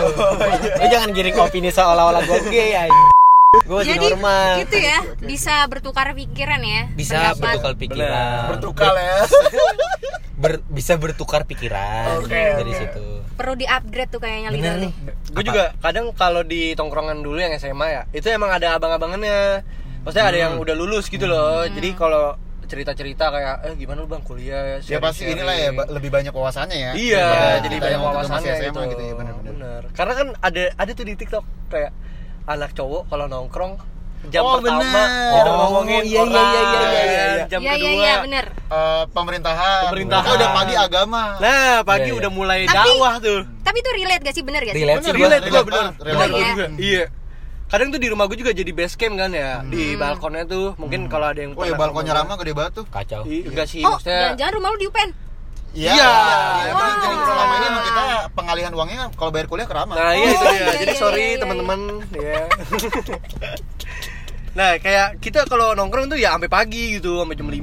Lu 0.80 0.86
jangan 0.88 1.10
giring 1.12 1.38
opini 1.38 1.70
seolah-olah 1.70 2.22
gue 2.24 2.40
gay 2.50 2.70
ya. 2.72 2.84
Gue 3.52 3.84
masih 3.84 4.00
Jadi 4.00 4.08
normal. 4.08 4.64
gitu 4.64 4.78
ya, 4.80 4.98
bisa 5.20 5.68
bertukar 5.68 6.16
pikiran 6.16 6.64
ya. 6.64 6.88
Bisa 6.90 7.36
pendapat. 7.36 7.36
bertukar 7.44 7.74
pikiran. 7.76 8.08
Benar. 8.08 8.48
Bertukar 8.48 8.94
ya. 8.96 9.16
Ber- 10.42 10.64
bisa 10.72 10.94
bertukar 10.96 11.42
pikiran 11.44 12.24
Oke, 12.24 12.32
dari 12.32 12.72
oke. 12.72 12.80
situ. 12.80 13.04
Perlu 13.36 13.60
di-upgrade 13.60 14.08
tuh 14.08 14.18
kayaknya 14.18 14.50
Bener 14.50 14.56
lidah 14.56 14.76
nih. 14.80 14.92
gue 15.28 15.44
juga 15.44 15.64
kadang 15.78 16.16
kalau 16.16 16.42
di 16.42 16.72
tongkrongan 16.74 17.20
dulu 17.20 17.36
yang 17.38 17.52
SMA 17.54 17.88
ya 17.90 18.02
itu 18.10 18.24
emang 18.26 18.50
ada 18.50 18.72
abang-abangannya 18.74 19.68
maksudnya 20.02 20.26
ada 20.26 20.40
yang 20.42 20.54
udah 20.56 20.72
lulus 20.74 21.08
gitu 21.08 21.24
loh 21.24 21.64
jadi 21.66 21.92
kalau 21.94 22.36
cerita-cerita 22.66 23.28
kayak 23.30 23.56
eh 23.66 23.74
gimana 23.76 24.00
lu 24.00 24.08
bang 24.08 24.20
kuliah 24.22 24.80
Ya 24.80 24.96
pasti 24.98 25.24
sharing-sharing." 25.24 25.36
inilah 25.38 25.56
ya 25.58 25.70
ba- 25.74 25.90
lebih 25.90 26.08
banyak 26.10 26.32
wawasannya 26.32 26.78
ya. 26.78 26.92
iya 26.94 27.28
jadi 27.60 27.76
banyak 27.78 28.00
wawasannya 28.02 28.54
gitu, 28.62 28.80
gitu 28.88 29.02
ya 29.02 29.14
benar-benar. 29.14 29.52
Bener. 29.52 29.82
karena 29.92 30.14
kan 30.16 30.28
ada 30.40 30.64
ada 30.74 30.92
tuh 30.94 31.04
di 31.06 31.14
TikTok 31.16 31.44
kayak 31.68 31.92
anak 32.44 32.72
cowok 32.72 33.08
kalau 33.08 33.26
nongkrong 33.26 33.74
jam 34.24 34.42
Oh, 34.44 34.54
pertama 34.56 34.82
bener. 34.84 35.10
kita 35.34 35.50
Oh, 35.50 35.56
ngomongin 35.60 36.02
iya, 36.04 36.22
iya, 36.22 36.22
iya, 36.22 36.42
iya, 36.46 36.82
iya, 36.86 37.04
iya. 37.04 37.46
jam 37.48 37.60
Iya 37.60 37.66
iya 37.68 37.74
kedua 37.76 37.90
iya 37.98 38.14
bener. 38.22 38.46
Eh, 38.70 39.04
pemerintahan. 39.10 39.82
Pemerintahan. 39.84 40.24
Oh, 40.24 40.36
udah 40.36 40.50
pagi 40.52 40.76
agama. 40.76 41.24
nah 41.38 41.76
pagi 41.82 42.02
Iya, 42.02 42.06
iya. 42.08 42.20
udah 42.20 42.32
mulai 42.32 42.60
Tapi- 42.64 42.78
dakwah 42.92 43.14
tuh 43.18 43.40
Tapi 43.62 43.78
itu 43.80 43.90
relate 43.96 44.22
gak 44.22 44.36
sih 44.36 44.44
bener 44.44 44.62
gak 44.62 44.74
sih? 44.74 44.80
Relate 44.80 45.00
sih 45.00 45.10
Bener, 45.10 45.22
relate 45.22 45.44
relate 45.44 45.66
bener 45.66 45.86
bener 45.90 46.06
relate 46.06 46.30
gua 46.30 46.38
ya. 46.38 46.50
juga 46.52 46.66
iya 46.80 47.04
kadang 47.68 47.88
tuh 47.88 47.98
di 47.98 48.08
rumah 48.10 48.28
gue 48.28 48.36
juga 48.36 48.52
jadi 48.52 48.68
base 48.70 48.96
camp 48.96 49.16
kan 49.16 49.32
ya 49.32 49.64
di 49.64 49.84
Hmm. 49.88 49.98
balkonnya 49.98 50.44
tuh 50.46 50.76
mungkin 50.76 51.08
kalau 51.08 51.26
ada 51.26 51.40
yang 51.40 51.56
Oh 51.56 51.64
ya 51.64 51.74
balkonnya 51.74 52.12
sama 52.12 52.28
Rama 52.28 52.34
gede 52.38 52.52
banget 52.52 52.74
tuh. 52.76 52.86
Kacau. 52.86 53.22
gua- 53.22 53.32
Ih, 53.32 53.42
enggak 53.48 53.64
sih 53.66 53.80
Oh, 53.80 53.96
maksudnya 53.96 54.20
jangan-jangan 54.28 54.54
rumah 54.54 54.70
lu 54.70 54.78
di 54.78 54.86
UPN? 54.86 55.10
Iya. 55.72 55.92
Iya. 55.92 56.10
Iya, 56.12 56.40
jadi- 56.68 57.00
Jadi 57.02 57.16
selama 57.22 57.54
ini 57.54 57.66
emang 57.66 57.86
kita 57.86 58.04
pengalihan 58.32 58.74
uangnya 58.74 59.02
kalau 59.14 59.30
bayar 59.30 59.48
kuliah 59.48 59.66
ke 59.66 59.74
Rama. 59.74 59.94
nah 59.94 60.12
iya 60.12 60.30
itu 60.30 60.38
Oh, 60.38 60.48
ya 60.48 60.58
iya, 60.58 60.72
jadi 60.78 60.92
iya, 60.92 61.00
sorry 61.00 61.22
iya, 61.22 61.30
iya. 61.30 61.40
teman-teman 61.40 61.80
ya 62.14 62.42
nah 64.52 64.76
kayak 64.78 65.08
kita 65.20 65.48
kalau 65.48 65.72
nongkrong 65.72 66.08
tuh 66.08 66.20
ya 66.20 66.36
sampai 66.36 66.48
pagi 66.48 67.00
gitu 67.00 67.24
sampai 67.24 67.36
jam 67.36 67.48
5 67.48 67.56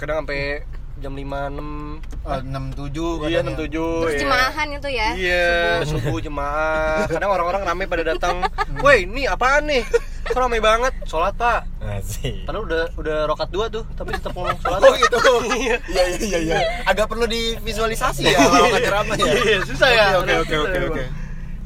kadang 0.00 0.24
sampai 0.24 0.64
jam 1.02 1.12
5 1.12 1.26
6 1.58 2.22
Eh, 2.22 2.40
67 2.46 3.26
iya 3.26 3.42
kadang 3.42 3.58
ya. 3.58 3.66
67 3.66 3.74
Terus 3.74 4.14
ya. 4.14 4.20
jemahan 4.22 4.66
itu 4.70 4.88
ya. 4.88 5.08
Iya, 5.12 5.50
subuh 5.82 6.18
jemaah. 6.18 7.02
Kadang 7.10 7.30
orang-orang 7.34 7.62
rame 7.66 7.84
pada 7.84 8.04
datang. 8.06 8.46
Woi, 8.78 9.02
ini 9.04 9.26
apaan 9.26 9.66
nih? 9.66 9.82
Kok 10.22 10.38
rame 10.38 10.62
banget? 10.62 10.94
Sholat 11.02 11.34
pak. 11.34 11.66
Asik. 11.82 12.46
Padahal 12.46 12.62
udah 12.62 12.82
udah 12.94 13.18
rokat 13.26 13.50
dua 13.50 13.66
tuh, 13.66 13.82
tapi 13.92 14.14
tetap 14.14 14.30
ngomong 14.32 14.54
sholat. 14.56 14.78
Oh 14.80 14.94
gitu. 14.94 15.18
Iya. 15.58 15.76
Iya 15.84 16.04
iya 16.08 16.18
iya 16.22 16.38
iya. 16.38 16.56
Agak 16.86 17.10
perlu 17.10 17.26
divisualisasi 17.26 18.22
ya 18.24 18.38
kalau 18.38 18.70
nggak 18.70 18.86
Rama 18.86 19.12
ya. 19.18 19.34
Iya, 19.34 19.58
susah 19.66 19.90
ya. 19.90 20.06
Oke 20.22 20.34
oke 20.38 20.54
oke 20.56 20.78
oke. 20.88 21.02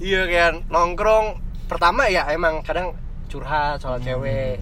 Iya 0.00 0.22
kan, 0.24 0.52
nongkrong. 0.66 1.26
Pertama 1.68 2.08
ya 2.08 2.24
emang 2.32 2.64
kadang 2.64 2.96
curhat 3.28 3.76
soal 3.76 4.00
cewek. 4.00 4.56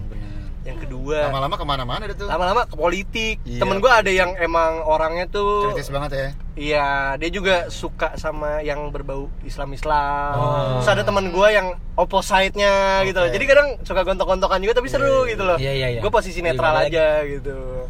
Yang 0.65 0.77
kedua, 0.81 1.29
Lama-lama 1.29 1.55
ke 1.55 1.63
mana-mana 1.63 2.03
deh 2.03 2.17
tuh. 2.17 2.25
lama-lama 2.25 2.65
ke 2.65 2.73
politik. 2.73 3.37
Iya. 3.45 3.61
Temen 3.61 3.77
gue 3.77 3.87
ada 3.87 4.09
yang 4.09 4.33
emang 4.35 4.81
orangnya 4.81 5.29
tuh 5.29 5.69
Kritis 5.69 5.93
banget 5.93 6.11
ya. 6.11 6.27
Iya, 6.55 6.87
dia 7.15 7.29
juga 7.29 7.55
suka 7.69 8.17
sama 8.17 8.59
yang 8.59 8.89
berbau 8.89 9.29
Islam-Islam. 9.45 10.33
Oh. 10.33 10.81
Terus 10.81 10.89
ada 10.89 11.03
teman 11.03 11.29
gue 11.29 11.47
yang 11.47 11.67
opposite-nya 11.95 13.05
gitu 13.05 13.17
loh. 13.19 13.27
Oke. 13.27 13.35
Jadi 13.35 13.45
kadang 13.45 13.67
suka 13.83 14.01
gontok-gontokan 14.01 14.57
juga 14.57 14.73
tapi 14.73 14.89
seru 14.89 15.23
Iya, 15.23 15.31
gitu 15.31 15.43
loh. 15.45 15.57
iya, 15.57 15.71
iya, 15.71 15.87
iya. 15.93 15.99
Gue 16.01 16.09
posisi 16.09 16.41
netral 16.41 16.73
aja 16.81 17.21
gitu. 17.23 17.85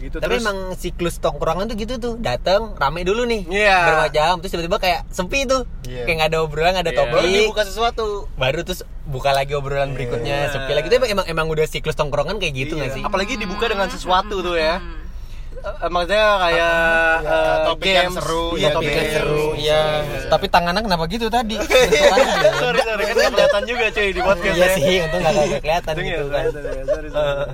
Gitu 0.00 0.16
Tapi 0.16 0.24
terus 0.26 0.40
emang 0.40 0.58
siklus 0.74 1.16
tongkrongan 1.16 1.68
tuh 1.68 1.76
gitu 1.76 1.94
tuh, 1.96 2.14
datang 2.16 2.72
rame 2.74 3.02
dulu 3.02 3.22
nih, 3.22 3.44
Iya. 3.46 3.78
berapa 3.84 4.06
jam, 4.08 4.34
terus 4.40 4.50
tiba-tiba 4.50 4.78
kayak 4.78 5.00
sepi 5.08 5.44
tuh, 5.44 5.68
Iya. 5.84 6.04
kayak 6.04 6.16
nggak 6.16 6.30
ada 6.30 6.38
obrolan, 6.40 6.72
nggak 6.72 6.86
ada 6.86 6.92
Iya. 6.92 7.00
topik, 7.00 7.14
Baru 7.14 7.28
dibuka 7.28 7.62
sesuatu. 7.62 8.06
baru 8.34 8.60
terus 8.62 8.80
buka 9.04 9.30
lagi 9.30 9.52
obrolan 9.52 9.92
berikutnya, 9.92 10.48
Iya. 10.48 10.52
sepi 10.52 10.72
lagi. 10.72 10.86
Itu 10.86 10.96
emang, 10.98 11.26
emang 11.26 11.46
udah 11.46 11.66
siklus 11.66 11.94
tongkrongan 11.94 12.38
kayak 12.38 12.54
gitu 12.56 12.74
nggak 12.74 12.90
Iya. 12.90 12.96
sih? 12.96 13.02
apalagi 13.02 13.36
dibuka 13.36 13.66
dengan 13.66 13.86
sesuatu 13.86 14.40
tuh 14.40 14.56
ya 14.56 14.80
Hmm. 14.80 14.99
Eh, 15.60 15.88
maksudnya 15.88 16.24
kayak 16.38 16.58
Ya, 17.20 17.30
eh, 17.30 17.56
topik 17.66 17.86
yang 17.86 18.04
games. 18.06 18.16
seru, 18.16 18.46
iya 18.54 18.62
ya, 18.62 18.68
topik 18.70 18.86
Bikin 18.86 19.00
yang 19.02 19.12
seru, 19.14 19.44
iya. 19.54 19.82
Tapi 20.26 20.46
tangannya 20.46 20.80
kenapa 20.82 21.04
gitu 21.06 21.26
tadi? 21.28 21.56
sorry 22.60 22.80
sorry 22.80 23.02
kan 23.02 23.14
nggak 23.14 23.30
kelihatan 23.30 23.62
juga 23.64 23.84
cuy 23.90 24.08
di 24.08 24.20
podcast 24.20 24.54
Iya 24.54 24.62
ya. 24.62 24.74
sih, 24.74 24.96
untung 25.00 25.20
nggak 25.20 25.60
kelihatan 25.60 25.92
ya, 25.92 26.02
gitu 26.02 26.24
kan. 26.26 26.44
ya, 26.44 26.50
sorry, 26.50 27.08
sorry. 27.08 27.08
Eh, 27.10 27.46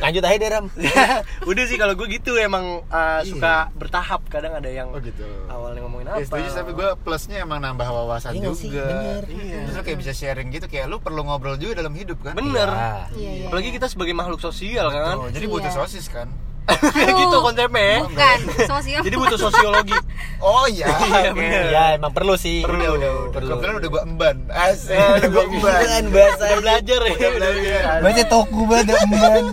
Lanjut 0.00 0.22
aja 0.22 0.36
deh 0.36 0.48
Ram. 0.50 0.66
udah 1.50 1.64
sih 1.64 1.76
kalau 1.76 1.94
gue 1.94 2.06
gitu 2.10 2.32
emang 2.34 2.64
uh, 2.86 3.20
suka 3.22 3.54
bertahap 3.74 4.20
kadang 4.26 4.52
ada 4.54 4.66
yang 4.66 4.88
Oh 4.88 4.98
gitu. 4.98 5.24
awalnya 5.46 5.80
ngomongin 5.80 6.06
apa 6.08 6.18
Ya, 6.18 6.24
setuju 6.26 6.48
tapi 6.54 6.70
gue 6.72 6.88
plusnya 6.98 7.36
emang 7.40 7.58
nambah 7.58 7.84
wawasan 7.86 8.32
Iya 8.32 8.40
nggak 8.42 8.56
sih? 8.56 8.68
juga. 8.70 8.84
Bener. 8.86 9.22
Iya. 9.26 9.58
Terus 9.66 9.76
kayak 9.82 9.98
bisa 9.98 10.12
sharing 10.12 10.48
gitu 10.50 10.66
kayak 10.66 10.86
lu 10.86 10.96
perlu 10.98 11.20
ngobrol 11.22 11.54
juga 11.54 11.78
dalam 11.78 11.92
hidup 11.92 12.20
kan? 12.20 12.32
bener 12.32 12.66
Iya. 12.66 12.92
Iya, 13.12 13.30
iya. 13.34 13.46
apalagi 13.46 13.68
kita 13.70 13.86
sebagai 13.86 14.12
makhluk 14.12 14.38
sosial 14.38 14.88
kan 14.88 15.16
jadi 15.28 15.44
Iya. 15.44 15.52
butuh 15.52 15.72
sosis 15.74 16.08
kan? 16.08 16.28
Kayak 16.68 17.14
gitu 17.16 17.36
konsepnya 17.40 18.04
Bukan, 18.04 18.38
sosial. 18.64 19.00
jadi 19.02 19.16
butuh 19.16 19.38
sosiologi 19.40 19.96
Oh 20.40 20.64
iya. 20.64 20.88
Iya. 21.36 21.60
Iya, 21.68 21.84
emang 22.00 22.16
perlu 22.16 22.32
sih. 22.32 22.64
Perlu. 22.64 22.80
Udah, 22.80 22.90
udah, 22.96 23.10
udah. 23.12 23.32
Perlu. 23.36 23.50
Kebetulan 23.52 23.74
udah 23.76 23.88
gua 23.92 24.02
emban. 24.08 24.36
Asik, 24.48 24.96
Eh, 24.96 25.10
udah 25.20 25.28
gua 25.28 25.44
emban. 25.44 25.80
Bukan 25.84 26.04
bahasa 26.16 26.44
belajar 26.56 27.00
ya 27.04 27.28
belajar. 27.30 27.82
Bahasa 28.00 28.22
toku 28.24 28.60
banget 28.64 28.96
emban. 29.04 29.44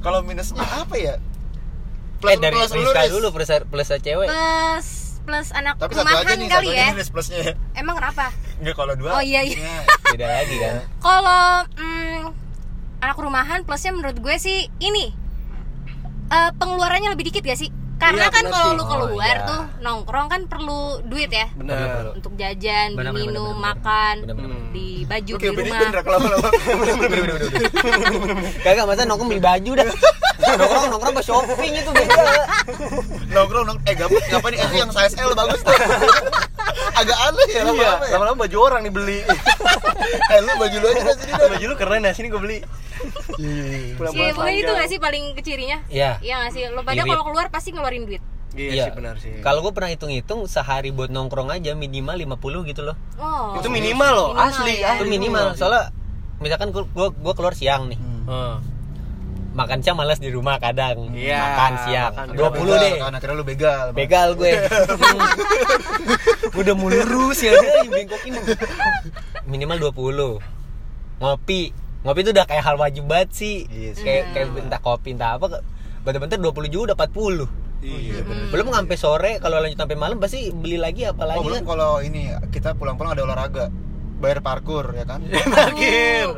Kalau 0.00 0.20
minusnya 0.20 0.60
apa 0.60 0.94
ya? 0.96 1.14
Eh 2.20 2.36
dari 2.36 2.52
plus 2.52 2.68
lu, 2.70 2.84
Rizka 2.84 3.00
Riz. 3.00 3.10
dulu 3.10 3.26
plus 3.32 3.50
plus 3.64 3.88
cewek. 3.96 4.28
Plus 4.28 4.86
plus 5.20 5.48
anak 5.52 5.74
Tapi 5.76 5.92
satu 5.94 6.04
aja 6.04 6.20
rumahan 6.20 6.36
nih, 6.36 6.48
kali 6.48 6.68
satu 6.68 6.76
ya. 6.76 6.86
nih 6.92 7.06
plusnya. 7.08 7.40
Emang 7.72 7.94
kenapa? 7.96 8.26
Enggak 8.60 8.74
kalau 8.76 8.92
dua. 8.92 9.10
Oh, 9.16 9.22
iya, 9.22 9.40
iya. 9.40 9.56
ya, 9.56 9.76
Beda 10.04 10.26
lagi 10.28 10.56
kan. 10.58 10.74
Kalau 11.00 11.44
mm, 11.76 12.20
anak 13.00 13.16
rumahan 13.16 13.60
plusnya 13.64 13.92
menurut 13.94 14.20
gue 14.20 14.36
sih 14.36 14.68
ini 14.76 15.16
eh, 16.30 16.50
pengeluarannya 16.54 17.10
lebih 17.10 17.24
dikit 17.26 17.44
gak 17.44 17.56
sih? 17.56 17.68
Karena 17.96 18.22
Iya, 18.22 18.30
kan 18.32 18.42
bener 18.42 18.52
kalau 18.54 18.72
lu 18.72 18.80
Oh, 18.80 18.86
keluar 18.88 19.34
iya. 19.34 19.44
tuh 19.44 19.60
nongkrong 19.78 20.26
kan 20.26 20.40
perlu 20.46 21.04
duit 21.04 21.28
ya 21.28 21.46
bener 21.52 22.16
untuk 22.16 22.32
jajan, 22.32 22.94
Bener, 22.94 23.12
bener, 23.12 23.14
minum, 23.28 23.52
bener, 23.52 23.52
bener. 23.52 23.60
makan, 23.76 24.14
Bener, 24.16 24.34
bener, 24.34 24.48
bener. 24.48 24.58
di 24.70 24.86
baju 25.04 25.30
Lu 25.30 25.36
di 25.36 25.44
beda 25.44 25.60
rumah. 25.60 25.80
bener 25.82 26.02
lama-lama. 26.06 26.48
Kagak 28.64 28.84
masa 28.86 29.02
nongkrong 29.04 29.28
beli 29.28 29.42
baju 29.42 29.70
dah. 29.76 29.86
nongkrong 30.50 30.84
nongkrong 30.88 31.12
pas 31.12 31.22
shopping 31.22 31.72
itu 31.74 31.90
beda. 31.92 32.14
Nongkrong 33.30 33.64
nongkrong 33.66 33.78
eh 33.84 33.94
gabut 33.94 34.22
ngapain 34.22 34.50
nih? 34.50 34.58
Eh 34.62 34.70
yang 34.74 34.90
size 34.90 35.14
L 35.18 35.30
bagus 35.34 35.60
tuh. 35.60 35.74
Agak 36.92 37.16
aneh 37.22 37.46
ya 37.46 37.52
iya 37.52 37.62
lama-lama 37.66 38.02
ya. 38.02 38.10
lama-lama 38.12 38.36
baju 38.40 38.56
orang 38.62 38.80
nih 38.82 38.90
beli 38.90 39.18
Eh 40.26 40.38
lu 40.40 40.50
baju 40.54 40.76
lu 40.78 40.86
aja 40.88 41.12
sini 41.14 41.32
dah. 41.32 41.48
baju 41.48 41.64
lu 41.66 41.74
keren 41.76 42.00
ya 42.00 42.12
sini 42.12 42.28
gue 42.28 42.38
beli 42.38 42.58
Pulang 43.00 44.12
Iya, 44.12 44.32
pulang 44.32 44.34
pokoknya 44.36 44.58
itu 44.58 44.72
gak 44.72 44.88
sih 44.88 44.98
paling 44.98 45.24
kecirinya? 45.34 45.78
Iya. 45.88 46.10
Iya 46.20 46.34
gak 46.44 46.52
sih? 46.52 46.62
Lo 46.68 46.80
pada 46.82 47.00
Irit. 47.00 47.08
kalau 47.08 47.24
keluar 47.24 47.46
pasti 47.48 47.72
ngeluarin 47.72 48.04
duit. 48.04 48.22
iya 48.50 48.90
sih 48.90 48.92
benar 48.92 49.14
sih 49.16 49.30
Kalau 49.40 49.62
gue 49.62 49.70
pernah 49.70 49.86
hitung-hitung 49.88 50.42
sehari 50.44 50.90
buat 50.90 51.06
nongkrong 51.06 51.48
aja 51.48 51.70
minimal 51.72 52.18
50 52.18 52.66
gitu 52.66 52.82
loh. 52.82 52.96
Oh. 53.16 53.54
itu 53.54 53.70
minimal 53.70 54.10
loh 54.10 54.28
Minimal 54.32 54.50
asli 54.50 54.74
ya. 54.78 54.98
Itu 54.98 55.04
minimal. 55.06 55.44
Soalnya 55.54 55.94
misalkan 56.38 56.74
gue 56.74 56.82
gua, 56.90 57.08
gua 57.12 57.32
keluar 57.32 57.54
siang 57.54 57.86
nih. 57.86 57.98
Heeh. 57.98 58.54
Makan 59.50 59.82
siang 59.82 59.98
malas 59.98 60.18
di 60.18 60.30
rumah 60.30 60.58
kadang. 60.58 61.10
Iya, 61.10 61.38
Makan 61.42 61.72
siang. 61.82 62.12
makan 62.14 62.26
20 62.34 62.54
Begal, 62.54 62.78
deh. 62.78 62.94
Kan 62.98 63.12
akhirnya 63.14 63.34
lu 63.34 63.44
begal. 63.44 63.84
Begal 63.90 64.28
gue. 64.34 64.52
Udah 66.54 66.74
mulai 66.74 67.02
lurus 67.02 67.42
ya, 67.42 67.54
bengkokin. 67.86 68.34
Minimal 69.46 69.90
20. 69.90 70.38
Ngopi. 71.18 71.62
Ngopi 72.00 72.20
itu 72.24 72.30
udah 72.32 72.46
kayak 72.48 72.64
hal 72.64 72.76
wajib 72.80 73.04
banget 73.04 73.30
sih. 73.36 73.56
Iya 73.68 73.90
sih. 73.92 74.04
Kayak 74.04 74.24
kayak 74.32 74.46
entah 74.56 74.80
kopi 74.80 75.12
entah 75.12 75.36
apa 75.36 75.60
bentar-bentar 76.00 76.40
20 76.40 76.72
juga 76.72 76.92
udah 76.92 76.96
40. 76.96 77.44
iya 77.80 78.20
Belum 78.52 78.72
sampai 78.72 78.96
sore 78.96 79.32
kalau 79.40 79.56
lanjut 79.56 79.76
sampai 79.76 79.96
malam 79.96 80.20
pasti 80.20 80.52
beli 80.52 80.76
lagi 80.76 81.08
apa 81.08 81.24
lagi 81.24 81.40
Oh 81.40 81.44
belum 81.44 81.64
kan? 81.64 81.76
kalau 81.76 81.92
ini 82.00 82.28
kita 82.52 82.76
pulang-pulang 82.76 83.16
ada 83.16 83.24
olahraga 83.24 83.72
bayar 84.20 84.38
parkur 84.44 84.92
ya 84.92 85.04
kan 85.08 85.24
parkir 85.56 86.28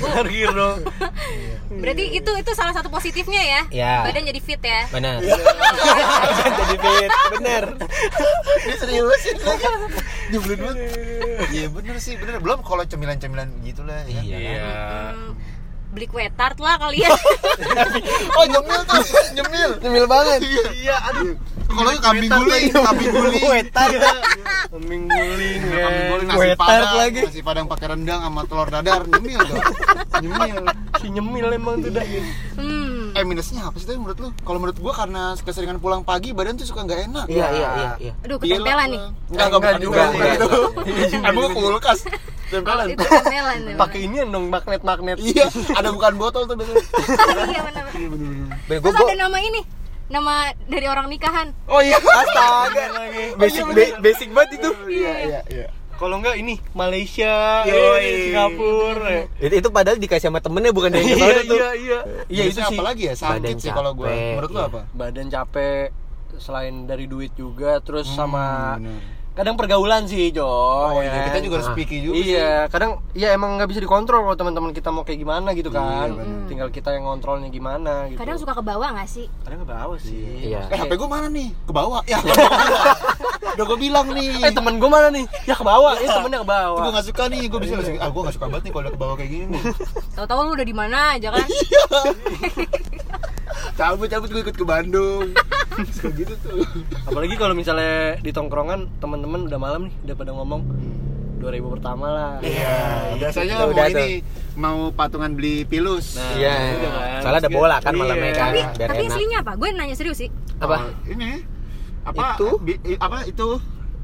parkir 0.00 0.50
dong 0.50 0.80
Berarti 1.66 2.04
itu 2.14 2.30
itu 2.30 2.50
salah 2.54 2.72
satu 2.72 2.88
positifnya 2.88 3.42
ya. 3.42 3.60
Iya. 3.68 3.94
Badan 4.06 4.22
jadi 4.30 4.40
fit 4.40 4.62
ya. 4.62 4.86
Benar. 4.88 5.18
Iya. 5.18 5.34
Jadi 6.56 6.76
fit, 6.78 7.10
bener. 7.36 7.64
ini 8.64 8.74
serius 8.78 9.20
sih 9.26 9.34
nyebelin 10.26 10.58
banget 10.58 10.78
iya 11.54 11.66
bener 11.70 11.96
sih 12.02 12.18
bener 12.18 12.42
belum 12.42 12.66
kalau 12.66 12.82
cemilan-cemilan 12.82 13.46
gitu 13.62 13.86
lah 13.86 14.02
ya 14.10 14.18
kan? 14.18 14.24
Iya. 14.26 14.66
Hmm, 15.14 15.30
beli 15.96 16.06
kue 16.06 16.28
tart 16.36 16.60
lah 16.60 16.76
kalian. 16.76 17.08
oh 18.36 18.44
nyemil 18.44 18.80
tuh 18.84 19.00
nyemil 19.32 19.70
Nyemil 19.80 20.04
banget. 20.04 20.38
iya 20.44 20.64
iya 20.76 20.96
aduh 21.08 21.32
kalau 21.66 21.92
kambing 22.00 22.30
guling 22.30 22.64
kambing 22.72 23.10
guling 23.12 23.42
Wetar. 23.48 23.90
kambing 24.70 25.02
guling 25.08 25.60
ya 25.66 25.78
kambing 25.82 26.06
guling 26.12 26.26
nasi 26.28 26.36
Kue 26.38 26.48
tart 26.52 26.60
padang 26.60 26.94
lagi. 26.96 27.20
nasi 27.24 27.40
padang 27.40 27.66
pakai 27.66 27.86
rendang 27.92 28.20
sama 28.22 28.42
telur 28.44 28.68
dadar 28.68 29.00
nyemil 29.08 29.40
tuh 29.40 29.56
nyemil 30.20 30.56
si 31.00 31.06
nyemil 31.12 31.46
emang 31.52 31.74
tuh 31.80 31.90
dah 31.92 32.04
hmm. 32.56 33.16
eh 33.16 33.24
minusnya 33.24 33.68
apa 33.68 33.76
sih 33.76 33.88
tuh 33.88 33.96
menurut 33.96 34.18
lu 34.20 34.28
kalau 34.44 34.58
menurut 34.60 34.78
gua 34.78 34.92
karena 34.94 35.32
keseringan 35.36 35.80
pulang 35.80 36.04
pagi 36.04 36.32
badan 36.32 36.56
tuh 36.56 36.68
suka 36.68 36.84
nggak 36.84 37.08
enak 37.12 37.24
Iya, 37.26 37.46
iya, 37.52 37.68
iya, 37.76 37.90
iya. 38.00 38.12
Aduh, 38.24 38.36
ketempelan 38.38 38.86
nih. 38.92 39.00
Enggak, 39.32 39.46
enggak, 39.50 39.74
juga, 39.82 40.00
Enggak, 40.06 40.12
bukan 40.12 40.28
itu. 40.30 40.48
enggak. 40.86 41.20
Emang 41.26 41.42
gua 41.42 41.48
kulkas. 41.50 42.00
Tempelan. 42.46 42.86
Itu 42.88 43.02
pakai 43.74 44.00
ini 44.02 44.16
dong 44.24 44.46
magnet 44.46 44.80
magnet 44.80 45.16
Iya, 45.18 45.46
ada 45.72 45.90
bukan 45.90 46.14
botol 46.14 46.44
tuh 46.44 46.54
biasanya. 46.54 46.82
Iya 47.48 47.60
benar. 47.62 47.84
Gue 48.62 48.78
Terus 48.80 48.96
ada 48.96 49.16
nama 49.18 49.38
ini. 49.38 49.62
Nama 50.06 50.34
dari 50.64 50.86
orang 50.86 51.06
nikahan. 51.08 51.50
Oh 51.66 51.78
iya. 51.78 51.98
astaga. 51.98 52.84
Basic 53.40 53.62
ba- 53.64 53.98
basic 53.98 54.28
banget 54.30 54.50
itu. 54.56 54.70
Iya, 54.88 55.12
iya, 55.20 55.40
iya. 55.48 55.66
kalau 55.96 56.20
enggak 56.20 56.36
ini 56.36 56.60
Malaysia 56.72 57.64
Yoi. 57.64 58.04
eh, 58.04 58.16
Singapura 58.28 59.32
Itu, 59.38 59.54
itu 59.56 59.68
padahal 59.70 59.96
dikasih 59.96 60.28
sama 60.28 60.38
temennya 60.38 60.68
bukan 60.70 60.92
dari 60.92 61.08
iya 61.08 61.16
kita 61.16 61.42
tuh. 61.42 61.56
iya 61.56 61.70
iya 61.74 61.98
Iya 62.28 62.42
itu 62.46 62.60
sih. 62.60 62.68
apa 62.68 62.82
lagi 62.84 63.02
ya? 63.02 63.14
Sakit 63.16 63.32
Badan 63.40 63.56
sih 63.56 63.70
kalau 63.72 63.90
gua. 63.92 64.06
capek, 64.06 64.28
Menurut 64.30 64.50
lu 64.50 64.58
iya. 64.58 64.68
apa? 64.68 64.80
badan 64.92 65.26
capek 65.26 65.84
selain 66.36 66.84
dari 66.84 67.08
duit 67.08 67.32
juga 67.32 67.80
terus 67.80 68.04
sama 68.06 68.76
bener. 68.76 69.00
Kadang 69.36 69.52
pergaulan 69.54 70.02
sih 70.04 70.32
Jo 70.32 70.48
Oh 70.88 70.96
ya 70.96 71.12
iya, 71.12 71.22
kita 71.26 71.38
juga 71.40 71.54
harus 71.60 71.70
picky 71.70 72.00
juga 72.00 72.16
sih. 72.16 72.32
iya 72.32 72.64
kadang 72.66 73.04
ya 73.12 73.30
emang 73.30 73.56
nggak 73.56 73.68
bisa 73.68 73.78
dikontrol 73.78 74.24
kalau 74.24 74.32
teman-teman 74.34 74.72
kita 74.72 74.88
mau 74.88 75.04
kayak 75.04 75.20
gimana 75.20 75.52
gitu 75.52 75.68
kan 75.68 76.08
Iya, 76.08 76.16
bener. 76.16 76.48
tinggal 76.48 76.68
kita 76.70 76.88
yang 76.90 77.04
ngontrolnya 77.04 77.48
gimana 77.48 78.08
gitu 78.08 78.16
Kadang 78.16 78.36
suka 78.36 78.52
ke 78.52 78.62
bawah 78.62 78.88
gak 78.92 79.04
sih? 79.06 79.28
kadang 79.42 79.60
ke 79.60 79.68
bawah 79.68 79.98
sih 79.98 80.48
Iya. 80.48 80.64
Eh, 80.66 80.78
HP 80.78 80.96
gua 80.96 81.08
mana 81.10 81.28
nih? 81.28 81.52
Ke 81.62 81.72
bawah. 81.72 82.00
Ya, 82.04 82.16
udah 83.54 83.64
gua 83.64 83.78
bilang 83.78 84.06
nih. 84.10 84.40
eh 84.40 84.52
temen 84.52 84.76
gue 84.76 84.88
mana 84.88 85.08
nih 85.10 85.24
ya 85.44 85.52
ke 85.52 85.62
bawah 85.62 85.92
ya 85.96 86.08
temennya 86.10 86.40
ke 86.40 86.48
bawah 86.48 86.88
gak 86.90 87.04
suka 87.04 87.24
nih, 87.28 87.44
gua 87.46 87.60
bisa 87.60 87.74
ah 87.98 88.08
gua 88.08 88.22
gak 88.24 88.34
suka 88.34 88.46
banget 88.48 88.64
nih 88.64 88.72
kalau 88.72 88.82
udah 88.82 88.92
ke 88.92 89.00
bawah 89.00 89.14
kayak 89.14 89.30
gini. 89.30 89.58
Tahu-tahu 90.12 90.40
lu 90.42 90.52
udah 90.54 90.66
di 90.66 90.74
mana 90.74 90.98
aja 91.12 91.28
kan? 91.30 91.44
Cabut 93.76 94.08
cabut 94.08 94.28
gua 94.28 94.40
ikut 94.42 94.56
ke 94.56 94.64
Bandung. 94.64 95.36
Suka 95.92 96.08
gitu 96.10 96.32
tuh. 96.40 96.64
apalagi 97.04 97.36
kalau 97.36 97.52
misalnya 97.52 98.16
di 98.16 98.30
tongkrongan 98.30 98.88
teman-teman 98.96 99.44
udah 99.44 99.58
malam 99.58 99.80
nih 99.84 99.94
udah 100.02 100.14
pada 100.16 100.32
ngomong 100.32 100.60
2000 101.36 101.52
pertama 101.70 102.06
lah 102.08 102.32
Iya, 102.40 102.72
biasanya 103.14 103.54
Udah, 103.54 103.60
mau 103.60 103.70
udah 103.70 103.86
ini 103.86 104.08
mau 104.56 104.78
patungan 104.90 105.30
beli 105.30 105.62
pilus. 105.62 106.16
Nah, 106.16 106.32
Iya. 106.32 106.54
udah 106.74 106.90
kan. 106.90 107.20
Soalnya 107.20 107.40
ada 107.42 107.50
bola 107.52 107.76
kan 107.78 107.92
malamnya 107.92 108.24
Iya. 108.24 108.32
kan. 108.34 108.48
tapi 108.48 108.60
biar 108.72 108.88
tapi 108.88 109.02
enak. 109.02 109.12
aslinya 109.12 109.38
apa? 109.38 109.52
Gue 109.54 109.68
nanya 109.70 109.94
serius 109.94 110.18
sih. 110.18 110.30
Apa? 110.56 110.76
Oh, 110.80 110.84
ini 111.06 111.30
apa? 112.02 112.24
Itu? 112.32 112.48
Bi- 112.58 112.80
apa 112.96 113.18
itu? 113.22 113.48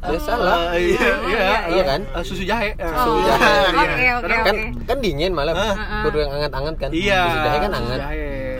Ya 0.02 0.18
salah. 0.18 0.74
Eh, 0.74 0.92
iya, 0.92 1.10
iya, 1.24 1.58
Iya 1.70 1.82
kan? 1.86 2.00
Eh, 2.04 2.22
susu 2.22 2.42
jahe. 2.42 2.74
Eh, 2.74 2.84
Oh, 2.84 3.16
susu 3.16 3.22
Oke 3.22 3.30
jahe. 3.30 3.96
iya. 3.96 4.12
oke 4.18 4.26
Kan 4.28 4.56
oke. 4.58 4.84
kan 4.84 4.96
dingin 4.98 5.30
malam. 5.32 5.54
Ah. 5.54 6.02
Kudu 6.02 6.18
yang 6.20 6.32
anget-anget 6.34 6.74
kan. 6.76 6.90
Iya. 6.92 7.20
Sudah 7.32 7.50
kan 7.54 7.62
susu 7.64 7.80
anget. 7.80 8.00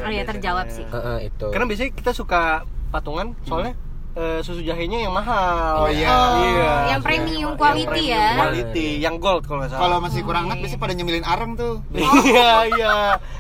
Oh 0.03 0.11
iya 0.11 0.25
terjawab 0.27 0.67
sih. 0.69 0.85
Heeh, 0.87 1.31
itu. 1.31 1.47
Karena 1.51 1.67
biasanya 1.71 1.91
kita 1.95 2.13
suka 2.13 2.67
patungan 2.93 3.33
soalnya 3.47 3.75
eh, 4.13 4.41
susu 4.45 4.61
jahenya 4.61 5.09
yang 5.09 5.15
mahal. 5.15 5.87
Oh, 5.87 5.91
iya. 5.91 6.17
Iya. 6.45 6.73
Yang 6.97 7.01
premium 7.01 7.41
Yang 7.41 7.57
quality 7.57 7.87
premium 7.89 8.13
ya. 8.13 8.29
Quality, 8.37 8.89
yang 9.01 9.17
gold 9.17 9.43
kalau 9.49 9.59
nggak 9.65 9.71
salah. 9.73 9.83
Kalau 9.89 9.97
masih 10.05 10.21
kurang 10.27 10.43
anget 10.49 10.59
biasanya 10.61 10.83
pada 10.85 10.93
nyemilin 10.93 11.25
arang 11.25 11.53
tuh. 11.57 11.75
Iya, 12.29 12.53
iya. 12.77 12.97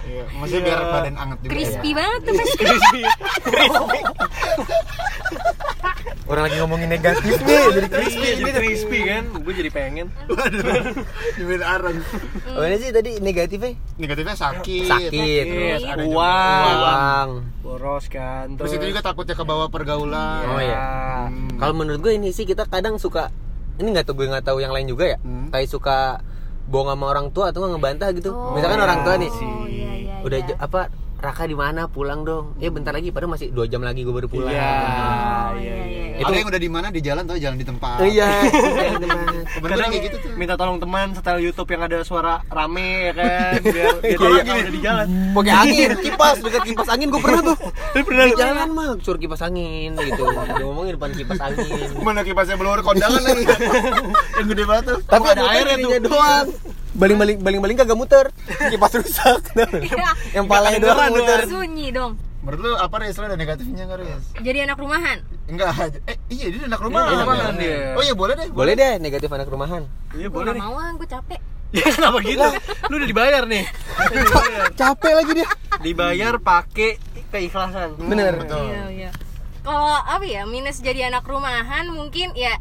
Iya, 0.08 0.22
maksudnya 0.40 0.62
biar 0.64 0.80
badan 0.88 1.16
anget 1.20 1.38
juga. 1.44 1.52
Crispy 1.52 1.90
banget 1.92 2.20
tuh 2.24 2.34
pasti. 2.36 2.56
Crispy. 2.64 3.02
Orang 6.32 6.48
lagi 6.48 6.56
ngomongin 6.58 6.88
negatif 6.88 7.36
nih, 7.44 7.60
jadi 7.76 7.88
crispy 7.92 8.16
Iya, 8.18 8.32
ini. 8.32 8.40
jadi 8.40 8.52
crispy 8.56 8.98
kan 9.04 9.24
gue 9.36 9.52
jadi 9.52 9.68
pengen 9.68 10.06
Dimin 11.36 11.60
areng. 11.60 11.98
Apa 12.48 12.64
ini 12.64 12.76
sih 12.80 12.88
tadi 12.88 13.20
negatifnya? 13.20 13.76
Negatifnya 14.00 14.32
sakit. 14.32 14.88
Sakit. 14.88 15.44
Yes, 15.44 15.84
Ada 15.84 16.08
uang. 16.08 16.72
Uang. 16.72 17.28
boros 17.60 18.08
kan 18.08 18.56
Terus 18.56 18.74
itu 18.74 18.84
juga 18.88 19.04
takutnya 19.04 19.36
ke 19.36 19.44
bawah 19.44 19.68
pergaulan. 19.68 20.44
Oh, 20.48 20.56
iya. 20.56 21.28
Hmm. 21.28 21.52
Kalau 21.60 21.76
menurut 21.76 22.00
gue 22.00 22.16
ini 22.16 22.32
sih 22.32 22.48
kita 22.48 22.64
kadang 22.64 22.96
suka 22.96 23.28
ini 23.76 23.92
nggak 23.92 24.08
tahu 24.08 24.24
gue 24.24 24.32
nggak 24.32 24.48
tahu 24.48 24.64
yang 24.64 24.72
lain 24.72 24.88
juga 24.88 25.12
ya. 25.12 25.18
Hmm. 25.20 25.52
Kayak 25.52 25.68
suka 25.68 26.24
bohong 26.64 26.88
sama 26.90 27.04
orang 27.12 27.28
tua 27.28 27.52
atau 27.52 27.60
nggak 27.60 27.72
ngebantah 27.76 28.08
gitu. 28.16 28.32
Oh, 28.32 28.56
Misalkan 28.56 28.80
iya 28.80 28.84
orang 28.88 29.00
tua 29.04 29.14
nih, 29.20 29.28
Oh 29.28 29.68
iya 29.68 29.90
iya. 30.00 30.14
udah 30.24 30.38
iya. 30.40 30.56
apa 30.56 30.88
Raka 31.22 31.46
di 31.46 31.54
mana 31.54 31.86
pulang 31.86 32.26
dong? 32.26 32.58
Eh 32.58 32.66
bentar 32.66 32.90
lagi, 32.90 33.14
padahal 33.14 33.36
masih 33.36 33.54
dua 33.54 33.70
jam 33.70 33.78
lagi 33.78 34.02
gue 34.02 34.10
baru 34.10 34.26
pulang. 34.26 34.50
Iya. 34.50 34.74
Iya 35.54 35.76
iya. 35.86 35.91
Itu- 36.12 36.28
Ada 36.28 36.36
yang 36.36 36.48
udah 36.48 36.60
di 36.60 36.70
mana 36.70 36.86
di 36.88 37.00
jalan 37.00 37.22
tuh 37.24 37.36
jalan 37.36 37.56
di 37.56 37.66
tempat. 37.66 37.96
Iya. 38.02 38.30
kadang 39.62 39.88
kayak 39.88 40.04
gitu 40.04 40.16
tuh. 40.20 40.30
minta 40.36 40.54
tolong 40.54 40.76
teman 40.76 41.12
setel 41.12 41.38
YouTube 41.40 41.68
yang 41.68 41.82
ada 41.82 41.98
suara 42.02 42.44
rame 42.46 43.08
ya 43.08 43.12
kan 43.14 43.52
biar 43.64 43.94
Iya, 44.02 44.04
iya. 44.04 44.16
kalau 44.16 44.36
udah 44.36 44.72
di 44.72 44.80
jalan 44.82 45.06
Pakai 45.32 45.52
angin, 45.54 45.90
kipas, 46.04 46.36
dekat 46.40 46.62
kipas 46.66 46.88
angin 46.88 47.06
gue 47.08 47.20
pernah 47.20 47.42
tuh. 47.42 47.56
pernah 47.94 48.24
Di 48.26 48.34
jalan 48.36 48.68
mah 48.70 48.88
suruh 49.00 49.20
kipas 49.20 49.40
angin 49.40 49.90
gitu. 49.96 50.24
Dia 50.28 50.62
ngomongin 50.62 50.92
depan 50.96 51.10
kipas 51.14 51.40
angin. 51.40 51.88
Mana 51.98 52.20
kipasnya 52.20 52.56
belum 52.56 52.82
kondangan 52.82 53.22
lagi. 53.22 53.44
yang 54.36 54.46
gede 54.48 54.64
banget 54.64 54.84
tuh. 54.86 54.98
Tapi 55.06 55.26
ada 55.26 55.40
ada 55.40 55.52
airnya 55.52 55.76
tuh. 55.98 56.10
doang. 56.10 56.46
Baling-baling 56.92 57.36
baling-baling 57.40 57.76
kagak 57.78 57.96
muter. 57.96 58.26
Kipas 58.68 58.92
rusak. 58.94 59.40
yang 60.36 60.44
palanya 60.44 60.76
kedengeran 60.76 60.96
doang 60.98 61.12
muter. 61.16 61.40
Sunyi 61.48 61.88
dong. 61.88 62.12
Menurut 62.42 62.60
lu 62.60 62.70
apa 62.74 62.94
Riz? 62.98 63.14
Lu 63.14 63.24
ada 63.24 63.38
negatifnya 63.38 63.86
nggak 63.86 63.98
Riz? 64.02 64.24
Jadi 64.42 64.58
anak 64.66 64.78
rumahan. 64.78 65.18
Enggak. 65.46 65.94
Eh 66.04 66.18
iya 66.26 66.46
dia 66.50 66.66
anak. 66.66 66.82
Iya, 66.82 67.00
anak 67.06 67.22
rumahan 67.22 67.54
dia. 67.54 67.76
Oh 67.94 68.02
iya 68.02 68.14
boleh 68.14 68.34
deh. 68.34 68.48
Boleh 68.50 68.72
deh 68.74 68.92
negatif 68.98 69.30
anak 69.30 69.46
rumahan. 69.46 69.82
iya 70.12 70.28
boleh 70.28 70.52
gak 70.52 70.60
mau 70.60 70.76
ah, 70.76 70.90
gue 70.92 71.08
capek. 71.08 71.40
ya 71.72 71.88
kenapa 71.88 72.20
gitu 72.20 72.44
lu 72.92 73.00
udah 73.00 73.08
dibayar 73.08 73.42
nih 73.48 73.64
dibayar 74.12 74.68
Capek 74.76 75.12
lagi 75.16 75.32
dia. 75.40 75.48
dibayar 75.80 76.34
pakai 76.36 77.00
keikhlasan 77.32 77.96
Bener. 77.96 78.36
Betul. 78.44 78.68
Iya 78.68 78.82
iya. 78.92 79.10
Kalau 79.64 79.96
apa 79.96 80.20
ya 80.20 80.44
minus 80.44 80.84
jadi 80.84 81.08
anak 81.08 81.24
rumahan 81.24 81.88
mungkin 81.88 82.36
ya 82.36 82.60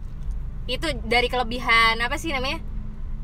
itu 0.63 0.88
dari 1.04 1.28
kelebihan 1.28 2.00
apa 2.00 2.15
sih 2.15 2.32
namanya 2.32 2.63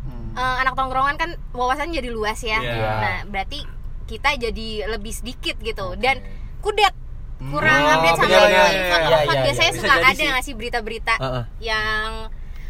Hmm. 0.04 0.36
Eh, 0.36 0.56
anak 0.64 0.76
tongkrongan 0.76 1.16
kan 1.16 1.30
wawasannya 1.52 2.00
jadi 2.00 2.10
luas 2.12 2.40
ya. 2.44 2.60
Iya. 2.60 2.92
Nah 3.00 3.18
berarti 3.28 3.64
kita 4.08 4.36
jadi 4.36 4.88
lebih 4.88 5.12
sedikit 5.12 5.56
gitu 5.60 5.96
dan 6.00 6.20
kudet 6.68 6.94
kurang 7.40 7.80
Oh, 7.80 7.94
update 7.94 8.18
sama 8.18 8.28
benar, 8.28 8.42
info 8.42 8.50
benar. 8.50 8.68
info 8.68 8.98
Iya, 8.98 9.18
iya, 9.24 9.42
biasanya 9.42 9.70
iya. 9.70 9.78
suka 9.78 9.94
ada 9.96 10.10
sih. 10.12 10.26
nggak 10.28 10.44
sih 10.44 10.54
berita-berita 10.54 11.16
Heeh. 11.16 11.44
yang 11.64 12.10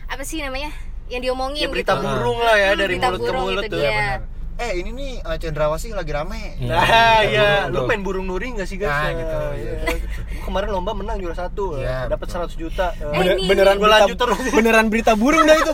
apa 0.06 0.22
sih 0.22 0.38
namanya 0.40 0.70
yang 1.08 1.22
diomongin 1.22 1.64
ya 1.64 1.70
berita 1.70 1.94
gitu. 1.94 2.04
burung 2.06 2.38
lah 2.38 2.56
ya 2.56 2.70
Hmm, 2.70 2.80
dari 2.80 2.96
mulut 2.96 3.18
ke 3.18 3.32
mulut 3.34 3.64
itu 3.64 3.70
tuh 3.70 3.80
dia. 3.80 3.90
ya 3.90 3.96
benar 3.98 4.36
Eh 4.58 4.74
ini 4.76 4.90
nih 4.90 5.12
eh, 5.22 5.38
Cendrawasih 5.38 5.94
lagi 5.94 6.10
rame. 6.10 6.58
Iya. 6.58 6.74
Nah, 6.74 6.82
iya, 7.22 7.50
Betul. 7.64 7.78
lu 7.78 7.86
main 7.86 8.02
burung 8.02 8.26
nuri 8.26 8.58
gak 8.58 8.66
sih 8.66 8.74
guys? 8.76 8.90
Nah, 8.90 9.06
Ya, 9.06 9.14
gitu, 9.14 9.38
iya. 9.54 9.54
iya. 9.54 9.96
Gua 10.34 10.42
kemarin 10.42 10.70
lomba 10.72 10.92
menang 10.94 11.22
juara 11.22 11.38
satu, 11.38 11.78
Iya, 11.78 12.10
dapat 12.10 12.26
betul. 12.26 12.42
100 12.42 12.58
juta. 12.58 12.90
Eh, 12.92 13.06
Bener- 13.14 13.38
ini- 13.38 13.46
beneran 13.46 13.78
berita, 13.78 13.94
lanjut 14.02 14.18
terus. 14.18 14.40
beneran 14.58 14.86
berita 14.90 15.14
burung 15.14 15.46
dah 15.46 15.54
itu. 15.56 15.74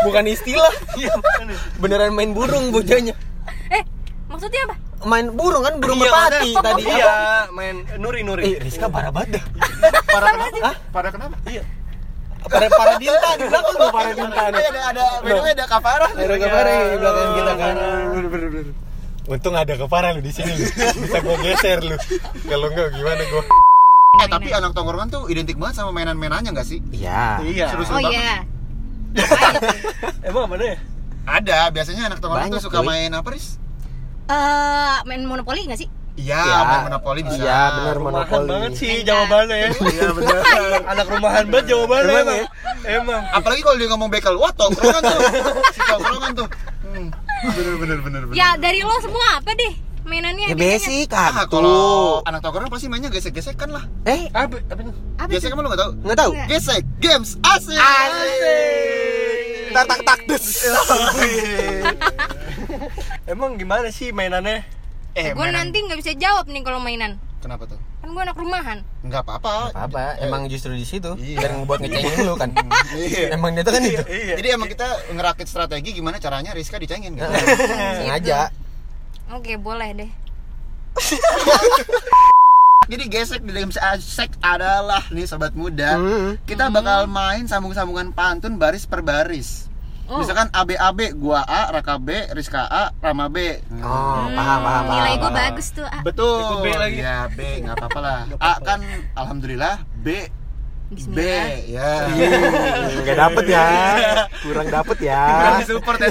Bukan 0.00 0.24
istilah. 0.26 0.72
Iya. 0.96 1.12
Beneran 1.76 2.10
main 2.10 2.32
burung 2.32 2.72
bocahnya. 2.72 3.12
Eh 3.68 3.82
maksudnya 4.26 4.60
apa? 4.64 4.74
Main 5.00 5.32
burung 5.32 5.64
kan 5.64 5.74
burung 5.80 5.96
Iya, 5.96 6.12
merpati 6.12 6.50
tadi. 6.60 6.82
Iya, 6.84 7.08
Apa? 7.08 7.56
main 7.56 7.76
nuri 7.96 8.20
nuri. 8.20 8.42
Eh, 8.44 8.54
Rizka 8.60 8.92
parah 8.92 9.08
banget 9.08 9.40
dah. 9.40 9.44
Para 10.04 10.26
kenapa? 10.28 10.56
Hah? 10.60 10.76
Para 10.92 11.08
kenapa? 11.08 11.36
Iya. 11.48 11.62
Para 12.40 12.66
para 12.68 12.92
dinta 12.96 13.28
di 13.36 13.44
belakang 13.48 13.74
tuh 13.76 13.88
para 13.88 14.10
dinta. 14.12 14.42
Eh, 14.50 14.60
ada 14.68 14.80
ada 14.92 15.04
bedanya 15.20 15.52
ada 15.56 15.66
kafarah. 15.66 16.10
Ada 16.12 16.36
kafarah 16.36 16.72
di 16.76 16.96
belakang 17.00 17.28
kita 17.32 17.52
kan. 17.54 17.74
Bener 18.12 18.28
bener 18.28 18.48
bener. 18.52 18.74
Untung 19.24 19.54
ada 19.54 19.72
kepala 19.72 20.06
lu 20.12 20.20
di 20.20 20.32
sini 20.32 20.52
lu. 20.52 20.64
Bisa 21.00 21.18
gua 21.20 21.36
geser 21.38 21.78
lu. 21.80 21.96
Kalau 22.44 22.66
enggak 22.68 22.88
gimana 22.92 23.22
gua? 23.26 23.44
Eh 24.20 24.28
tapi 24.28 24.48
anak 24.50 24.72
tongkrongan 24.74 25.08
tuh 25.08 25.22
identik 25.28 25.56
banget 25.56 25.80
sama 25.80 25.96
mainan-mainannya 25.96 26.52
nggak 26.52 26.66
sih? 26.66 26.84
Iya. 26.92 27.40
Iya. 27.40 27.64
Oh 27.66 27.72
Seru-seru 27.72 28.04
banget. 28.04 28.20
iya. 28.20 28.34
Emang 30.24 30.44
mana 30.44 30.64
ya? 30.66 30.78
Ada, 31.24 31.72
biasanya 31.72 32.02
anak 32.08 32.18
tongkrongan 32.20 32.52
tuh 32.52 32.64
suka 32.64 32.80
main 32.82 33.08
apa, 33.12 33.28
Riz? 33.32 33.56
Eh 34.30 34.96
main 35.04 35.22
monopoli 35.22 35.66
nggak 35.66 35.76
sih? 35.76 35.88
Iya, 36.14 36.36
Iya. 36.38 36.58
main 36.62 36.82
monopoli 36.86 37.20
bisa. 37.22 37.40
Iya, 37.40 37.60
benar. 37.72 37.94
Rumahan 37.96 38.14
Monopoli. 38.20 38.46
banget 38.46 38.72
sih 38.76 38.94
jawabannya 39.02 39.56
ya. 39.56 39.68
Iya, 39.72 40.08
benar. 40.12 40.40
Anak 40.92 41.06
rumahan 41.08 41.44
banget 41.48 41.66
jawabannya 41.68 42.06
Emang 42.06 42.22
emang. 42.22 42.38
ya? 42.38 42.46
Emang. 42.92 43.22
Apalagi 43.32 43.60
kalau 43.60 43.76
dia 43.76 43.88
ngomong 43.88 44.08
bekel, 44.08 44.34
wah 44.36 44.52
tongkrongan 44.52 45.02
tuh. 45.02 45.20
Si 45.68 45.80
tongkrongan 45.82 46.30
tuh. 46.36 46.48
Hmm. 46.82 47.08
Bener 47.42 47.74
bener 47.76 47.98
bener 48.00 48.22
bener. 48.24 48.36
Ya 48.36 48.54
dari 48.54 48.80
lo 48.80 48.94
semua 49.00 49.26
apa 49.34 49.50
deh 49.52 49.72
mainannya? 50.02 50.46
Ya 50.46 50.56
basic 50.56 51.08
Ah, 51.10 51.30
kartu. 51.40 51.56
kalau 51.56 51.80
anak 52.22 52.40
tongkrongan 52.40 52.68
pasti 52.68 52.86
mainnya 52.86 53.08
gesek-gesekan 53.08 53.70
lah. 53.70 53.84
Eh, 54.04 54.28
Apa 54.28 54.60
apa 54.60 54.78
itu? 54.78 54.92
Apa 55.16 55.28
Gesek 55.30 55.50
emang 55.50 55.64
lu 55.64 55.70
gak 55.70 55.80
tau? 55.80 55.90
nggak 55.96 56.18
tahu. 56.18 56.30
Nggak. 56.32 56.46
Gesek, 56.50 56.82
games, 56.98 57.30
asik. 57.48 57.80
Tak 59.70 59.84
tak 59.86 60.00
tak 60.02 60.18
des. 60.26 60.44
Emang 63.32 63.54
gimana 63.54 63.88
sih 63.88 64.10
mainannya? 64.10 64.62
Eh, 65.12 65.30
gue 65.30 65.36
mainan- 65.36 65.68
nanti 65.68 65.78
nggak 65.80 65.98
bisa 65.98 66.12
jawab 66.14 66.46
nih 66.46 66.62
kalau 66.62 66.78
mainan. 66.78 67.18
Kenapa 67.40 67.64
tuh? 67.64 67.80
Kan 68.00 68.12
gue 68.12 68.22
anak 68.22 68.36
rumahan. 68.36 68.78
Enggak 69.00 69.24
apa-apa. 69.24 69.72
Apa? 69.72 70.16
Emang 70.20 70.44
justru 70.46 70.72
di 70.72 70.84
situ 70.84 71.16
Iya. 71.16 71.40
dan 71.40 71.60
ngebuat 71.60 71.78
ngecengin 71.80 72.18
lu 72.22 72.34
kan. 72.34 72.50
Iya. 72.92 73.32
Emang 73.32 73.52
itu 73.52 73.66
kan 73.66 73.80
itu. 73.80 74.04
Iya. 74.04 74.34
Jadi 74.36 74.48
emang 74.50 74.68
kita 74.68 74.86
ngerakit 75.10 75.46
strategi 75.46 75.90
gimana 75.92 76.16
caranya 76.16 76.52
Rizka 76.52 76.76
dicengin 76.76 77.14
gitu. 77.14 77.28
Sengaja. 77.96 78.52
Oke 79.30 79.56
boleh 79.56 79.90
deh. 79.94 80.10
Jadi 82.90 83.06
gesek 83.06 83.46
di 83.46 83.54
games 83.54 83.78
asik 83.78 84.34
adalah 84.42 85.06
nih 85.08 85.22
sobat 85.22 85.54
muda. 85.54 85.94
Hmm. 85.94 86.34
Kita 86.42 86.66
bakal 86.68 87.06
main 87.06 87.46
sambung-sambungan 87.46 88.10
pantun 88.10 88.58
baris 88.58 88.82
per 88.82 88.98
baris. 89.00 89.69
Oh. 90.10 90.18
Misalkan 90.18 90.50
ABAB, 90.50 91.14
gua 91.22 91.46
A, 91.46 91.70
Raka 91.70 91.94
B, 92.02 92.10
Rizka 92.34 92.66
A, 92.66 92.90
Rama 92.98 93.30
B. 93.30 93.62
Oh, 93.78 94.26
paham 94.34 94.58
paham 94.58 94.82
paham. 94.82 94.84
Nilai 94.98 95.14
paham. 95.22 95.34
bagus 95.38 95.66
tuh. 95.70 95.86
Ah. 95.86 96.02
Betul. 96.02 96.66
B 96.66 96.74
lagi. 96.74 96.98
Ya 96.98 97.30
B, 97.30 97.40
nggak 97.62 97.78
apa-apa 97.78 97.98
lah. 98.02 98.18
A 98.42 98.52
kan 98.58 98.82
alhamdulillah, 99.14 99.86
B 100.02 100.26
B 100.90 101.18
ya. 101.70 102.10
Enggak 102.98 103.16
dapet 103.22 103.44
ya. 103.46 103.66
Kurang 104.42 104.66
dapet 104.66 104.98
ya. 104.98 105.22
Kurang 105.22 105.54
disupport 105.62 105.98
ya. 106.02 106.10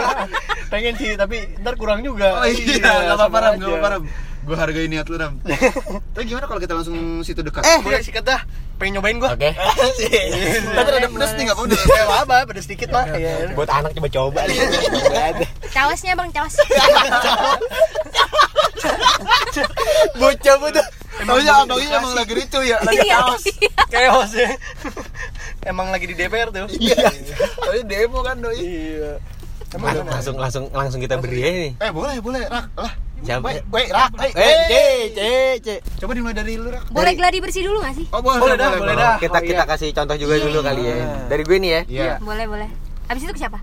Pengen 0.74 0.94
sih, 0.98 1.14
tapi 1.14 1.46
ntar 1.62 1.78
kurang 1.78 2.02
juga. 2.02 2.42
Oh 2.42 2.46
iya, 2.50 3.14
nggak 3.14 3.14
apa-apa 3.14 3.38
nggak 3.54 3.78
apa-apa. 3.78 3.98
Gue 4.40 4.56
hargai 4.56 4.88
niat 4.88 5.04
lu 5.06 5.16
Ram. 5.16 5.36
Tapi 6.16 6.24
gimana 6.24 6.44
kalau 6.44 6.58
kita 6.58 6.72
langsung 6.72 6.96
situ 7.20 7.40
dekat? 7.40 7.60
Eh, 7.60 7.78
Boleh 7.80 8.00
sikat 8.00 8.24
dah. 8.24 8.40
Pengen 8.76 8.96
nyobain 8.96 9.20
gua. 9.20 9.36
Oke. 9.36 9.52
Tapi 10.76 10.88
ada 10.90 11.06
pedes 11.06 11.32
nih 11.34 11.44
nggak 11.44 11.56
apa-apa. 11.60 11.76
Ya 11.92 12.04
apa, 12.08 12.36
pedes 12.48 12.64
dikit 12.64 12.88
mah. 12.88 13.04
Iya. 13.10 13.52
Buat 13.52 13.68
anak 13.68 13.92
coba-coba. 13.92 14.48
Cawasnya 15.68 16.16
bang 16.16 16.30
cawas. 16.32 16.56
Bocah 20.16 20.54
bocah. 20.56 20.86
Tahunya 21.20 21.52
abangnya 21.52 22.00
emang 22.00 22.14
lagi 22.16 22.32
ricu 22.32 22.60
ya, 22.64 22.80
lagi 22.80 23.04
Iya. 23.04 23.16
kaos. 23.20 23.44
Chaos 23.92 24.30
ya. 24.32 24.48
Emang 25.62 25.92
lagi 25.92 26.08
di 26.08 26.16
DPR 26.16 26.48
tuh. 26.48 26.64
Iya. 26.72 27.12
Tapi 27.60 27.84
demo 27.84 28.24
kan 28.24 28.40
doi. 28.40 28.56
Iya. 28.56 29.20
Emang 29.70 30.00
langsung 30.02 30.34
langsung 30.34 30.64
langsung 30.72 30.98
kita 30.98 31.20
beri 31.20 31.44
aja 31.44 31.58
nih. 31.60 31.72
Eh 31.78 31.90
boleh 31.92 32.16
boleh 32.18 32.42
rak 32.48 32.72
lah. 32.72 32.92
Siapa? 33.20 33.48
Rak. 33.62 34.10
Eh, 34.18 34.32
C, 34.62 34.72
C, 35.10 35.20
C. 35.58 35.68
Coba 35.96 36.12
dimulai 36.12 36.32
dari 36.32 36.54
lu 36.54 36.66
rak. 36.66 36.88
Boleh 36.88 37.12
gladi 37.12 37.38
bersih 37.38 37.62
dulu 37.62 37.80
gak 37.80 37.94
sih? 37.94 38.06
Oh 38.08 38.18
boleh 38.18 38.40
Boleh 38.40 38.56
dah, 38.56 38.68
boleh 38.72 38.94
dah. 38.94 39.16
Kita 39.16 39.36
Oh, 39.36 39.42
kita 39.42 39.62
iya. 39.62 39.68
kasih 39.68 39.88
contoh 39.92 40.16
juga 40.16 40.34
dulu 40.38 40.58
kali 40.60 40.82
ya. 40.82 40.96
Dari 41.26 41.42
gue 41.42 41.56
nih 41.58 41.70
ya. 41.70 41.80
Iya. 41.86 42.12
Boleh 42.18 42.44
boleh. 42.44 42.68
Habis 43.06 43.22
itu 43.22 43.32
ke 43.32 43.40
siapa? 43.40 43.58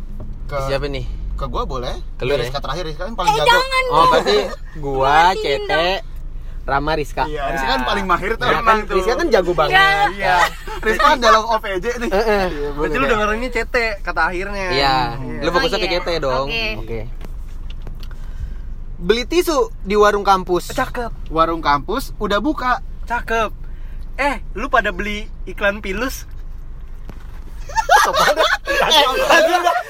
Ke 0.45 0.57
Siapa 0.65 0.85
nih? 0.85 1.05
ke 1.33 1.45
gua 1.45 1.63
boleh. 1.63 1.93
Ke 2.17 2.25
lu 2.25 2.33
Rizka 2.33 2.57
ya? 2.57 2.61
terakhir 2.61 2.83
Rizka 2.83 3.03
kan 3.03 3.13
paling 3.13 3.29
Eh 3.29 3.37
jago. 3.37 3.45
jangan. 3.47 3.83
Oh, 3.87 4.05
berarti 4.09 4.37
gua, 4.75 5.17
CT, 5.33 5.71
Rama, 6.63 6.91
Rizka. 6.93 7.23
Iya, 7.23 7.43
Rizka 7.47 7.67
kan 7.69 7.81
paling 7.85 8.05
mahir 8.05 8.31
tuh. 8.33 8.47
Ya 8.47 8.59
kan, 8.59 8.77
Rizka 8.83 9.13
kan 9.13 9.27
jago 9.29 9.51
banget. 9.53 9.77
Iya. 10.17 10.35
Rizka 10.81 11.05
kan 11.05 11.17
dialog 11.17 11.45
OVJ 11.53 11.85
nih. 11.99 12.09
Eh, 12.09 12.17
eh. 12.17 12.45
Iya, 12.49 12.69
Berarti 12.73 12.95
lu 12.95 13.03
dah. 13.03 13.11
dengerinnya 13.13 13.49
CT 13.53 13.75
kata 14.01 14.21
akhirnya. 14.25 14.65
Iya, 14.71 14.95
lu 15.39 15.45
Oh, 15.45 15.53
fokusnya 15.53 15.77
ke 15.77 15.85
iya. 15.85 15.93
CT 15.95 16.07
dong. 16.19 16.47
Oke. 16.81 16.99
Beli 18.97 19.29
tisu 19.29 19.69
di 19.85 19.93
warung 19.93 20.25
kampus. 20.25 20.73
Cakep, 20.73 21.13
Warung 21.29 21.61
kampus 21.61 22.17
udah 22.17 22.41
buka. 22.41 22.81
cakep. 23.05 23.53
Eh, 24.17 24.41
lu 24.57 24.67
pada 24.67 24.89
beli 24.89 25.29
iklan 25.45 25.85
pilus? 25.85 26.25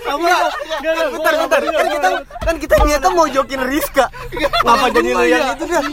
Bentar, 0.08 1.34
bentar. 1.36 1.62
Kan 1.68 1.88
kita 1.92 2.10
kan 2.48 2.56
kita 2.62 2.76
niatnya 2.86 3.12
mau 3.12 3.28
jokin 3.28 3.62
Rizka. 3.66 4.06
Ngapa 4.64 4.88
jadi 4.94 5.10
lu 5.12 5.24
yang 5.28 5.46
itu 5.58 5.66
dah? 5.68 5.84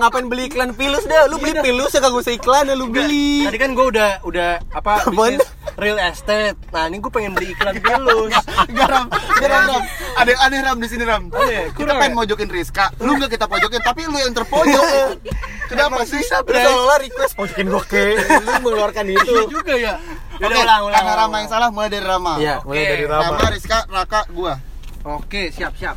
Ngapain 0.00 0.26
beli 0.28 0.42
iklan 0.50 0.70
pilus 0.76 1.04
dah? 1.06 1.26
Lu 1.30 1.40
beli 1.40 1.56
pilus 1.60 1.94
ya 1.94 2.00
kagak 2.02 2.20
usah 2.20 2.34
iklan 2.34 2.68
ya 2.68 2.74
lu 2.76 2.90
beli. 2.90 3.46
Tadi 3.48 3.58
kan 3.58 3.70
gue 3.72 3.86
udah 3.88 4.10
udah 4.26 4.50
apa 4.74 5.08
bisnis 5.08 5.46
real 5.80 5.98
estate. 5.98 6.58
Nah 6.70 6.86
ini 6.90 7.00
gue 7.00 7.10
pengen 7.10 7.32
beli 7.32 7.54
iklan 7.56 7.78
pilus. 7.80 8.32
Garam, 8.78 9.06
garam, 9.38 9.62
ram. 9.70 9.82
Ada 10.18 10.28
yang 10.34 10.42
aneh 10.46 10.60
ram 10.62 10.76
di 10.82 10.88
sini 10.90 11.04
ram. 11.06 11.30
Aneh, 11.30 11.70
Kita 11.74 11.94
pengen 11.94 12.12
ya? 12.14 12.18
mojokin 12.22 12.48
Rizka, 12.50 12.90
lu 13.00 13.16
nggak 13.16 13.38
kita 13.38 13.46
pojokin, 13.46 13.80
tapi 13.82 14.06
lu 14.06 14.18
yang 14.18 14.34
terpojok. 14.34 14.84
Kenapa 15.70 16.04
sih? 16.04 16.20
Terus 16.20 16.60
seolah 16.60 16.98
request 17.00 17.32
pojokin 17.38 17.66
gua 17.70 17.82
ke 17.86 18.18
lu 18.18 18.52
mengeluarkan 18.60 19.04
itu. 19.08 19.24
Iya 19.30 19.42
juga 19.48 19.74
ya. 19.74 19.94
Oke, 20.44 20.60
ulang, 20.60 20.82
ulang, 20.84 21.00
karena 21.00 21.14
Rama 21.16 21.36
yang 21.40 21.50
salah 21.50 21.68
mulai 21.72 21.88
dari 21.88 22.04
Rama. 22.04 22.32
Iya, 22.36 22.56
mulai 22.62 22.82
Oke. 22.84 22.92
dari 22.92 23.04
Rama, 23.04 23.24
Rama. 23.34 23.48
Rizka, 23.50 23.78
Raka, 23.88 24.20
gua. 24.30 24.54
Oke, 25.04 25.42
siap 25.48 25.72
siap. 25.74 25.96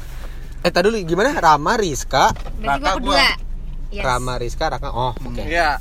Eh, 0.64 0.72
tadi 0.72 0.88
dulu 0.88 0.98
gimana? 1.04 1.32
Rama, 1.36 1.76
Rizka, 1.76 2.32
Berarti 2.32 2.64
Raka 2.64 2.80
gua 2.82 2.94
kedua. 3.00 3.16
gua. 3.16 3.28
Yes. 3.88 4.04
Rama, 4.04 4.34
Rizka, 4.36 4.66
Raka. 4.68 4.90
Oh, 4.92 5.14
oke. 5.16 5.44
Ya. 5.48 5.80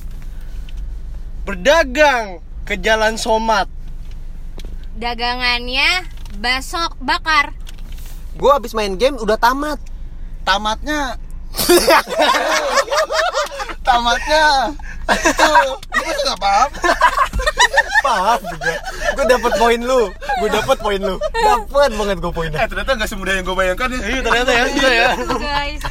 Berdagang 1.43 2.43
ke 2.63 2.75
Jalan 2.79 3.19
Somat. 3.19 3.71
Dagangannya 4.95 6.07
basok 6.39 6.99
bakar. 6.99 7.55
Gua 8.35 8.59
abis 8.59 8.75
main 8.75 8.95
game 8.95 9.19
udah 9.19 9.39
tamat. 9.39 9.79
Tamatnya 10.47 11.19
Tamatnya 13.87 14.71
Tuh, 15.35 15.75
Gue 15.91 16.15
nggak 16.23 16.39
paham 16.39 16.71
Paham 18.05 18.41
juga. 18.47 18.75
Gua 19.17 19.25
dapet 19.27 19.53
poin 19.59 19.81
lu. 19.81 20.03
Gua 20.13 20.49
dapet 20.53 20.79
poin 20.79 21.01
lu. 21.01 21.17
Dapet 21.19 21.91
banget 21.97 22.17
gua 22.23 22.33
poinnya. 22.33 22.59
Eh 22.63 22.69
ternyata 22.69 22.93
nggak 22.97 23.11
semudah 23.11 23.33
yang 23.35 23.45
gue 23.45 23.57
bayangkan 23.57 23.89
ya 23.91 23.99
Iya 23.99 24.21
ternyata 24.23 24.51
ya, 24.53 24.65
iya 24.71 24.91
ya. 24.91 25.11
Guys, 25.17 25.83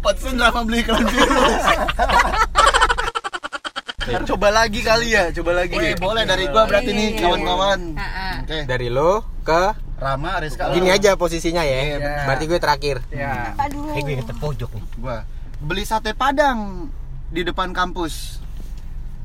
Pantesan 0.00 0.34
Rama 0.40 0.60
beli 0.64 0.78
iklan 0.80 1.04
virus 1.06 1.64
Coba 4.26 4.48
lagi 4.50 4.80
kali 4.82 5.14
ya, 5.14 5.30
coba 5.30 5.50
lagi. 5.62 5.76
Oke 5.76 5.94
boleh 6.00 6.24
dari 6.26 6.44
gua 6.50 6.66
berarti 6.66 6.90
nih 6.90 7.08
kawan-kawan 7.20 7.94
Heeh. 7.94 8.34
Oke 8.42 8.58
Dari 8.66 8.88
lo 8.90 9.22
ke 9.46 9.76
Rama, 10.00 10.40
Rizka 10.40 10.72
gini 10.72 10.88
aja 10.88 11.12
posisinya 11.12 11.60
ya. 11.60 12.00
Iya. 12.00 12.24
Berarti 12.24 12.44
gue 12.48 12.56
terakhir. 12.56 12.96
Ya. 13.12 13.52
Aduh. 13.60 13.92
Eh, 13.92 14.00
gue 14.00 14.16
yang 14.16 14.24
terpojok 14.24 14.72
nih. 14.72 14.84
Gua 14.96 15.28
Beli 15.60 15.84
sate 15.84 16.16
padang 16.16 16.88
di 17.28 17.44
depan 17.44 17.76
kampus 17.76 18.40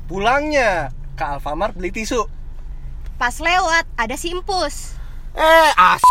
Pulangnya 0.06 0.92
ke 1.16 1.24
Alfamart 1.24 1.72
beli 1.72 1.88
tisu. 1.88 2.28
Pas 3.16 3.32
lewat 3.40 3.88
ada 3.96 4.12
si 4.20 4.28
Impus. 4.28 5.00
Eh, 5.32 5.70
as. 5.76 6.04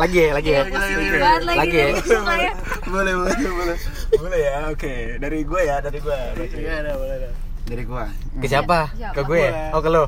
lagi 0.00 0.18
ya, 0.20 0.30
lagi 0.36 0.50
ya. 0.52 0.62
Lagi 0.68 1.56
Lagi 1.56 1.76
ya? 1.76 1.88
ya. 1.96 2.52
Boleh, 2.84 3.14
boleh, 3.16 3.36
boleh 3.36 3.76
Boleh 4.20 4.40
ya, 4.44 4.68
oke. 4.68 4.92
Dari 5.20 5.38
gue 5.44 5.60
ya, 5.64 5.76
dari 5.80 5.98
gue. 6.00 6.18
Iya, 6.60 6.72
ada 6.84 6.92
boleh 7.00 7.14
ada. 7.16 7.28
Dari 7.64 7.80
gua 7.88 8.04
Ke 8.36 8.46
siapa? 8.48 8.92
Siapa? 8.92 9.16
Ke 9.16 9.20
gue 9.24 9.40
ya? 9.40 9.72
Oh, 9.72 9.80
ke 9.80 9.88
lo. 9.88 10.04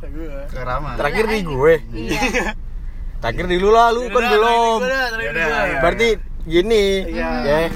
Ke 0.53 0.61
Rama 0.61 0.93
Terakhir 1.01 1.25
di 1.33 1.41
gue. 1.41 1.75
Iya. 1.97 2.53
Terakhir 3.25 3.47
di 3.49 3.57
lu 3.57 3.73
lah, 3.73 3.89
lu 3.97 4.13
kan 4.13 4.25
belum. 4.29 4.79
Berarti 5.81 6.09
gini. 6.45 6.85
Iya. 7.09 7.73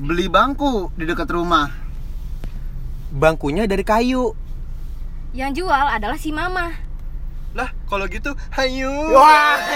Beli 0.00 0.32
bangku 0.32 0.88
di 0.96 1.04
dekat 1.04 1.28
rumah 1.28 1.68
Bangkunya 3.12 3.68
dari 3.68 3.84
kayu. 3.84 4.32
Yang 5.36 5.60
jual 5.60 5.86
adalah 5.92 6.16
si 6.16 6.32
Mama. 6.32 6.72
Lah, 7.52 7.68
kalau 7.90 8.06
gitu, 8.08 8.32
hayu. 8.54 8.88
Wah. 9.12 9.58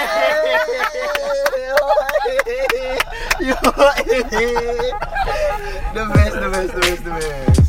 The 5.95 6.03
best, 6.11 6.35
the 6.35 6.49
best, 6.51 6.73
the 6.75 6.81
best, 6.81 7.03
the 7.05 7.11
best 7.11 7.64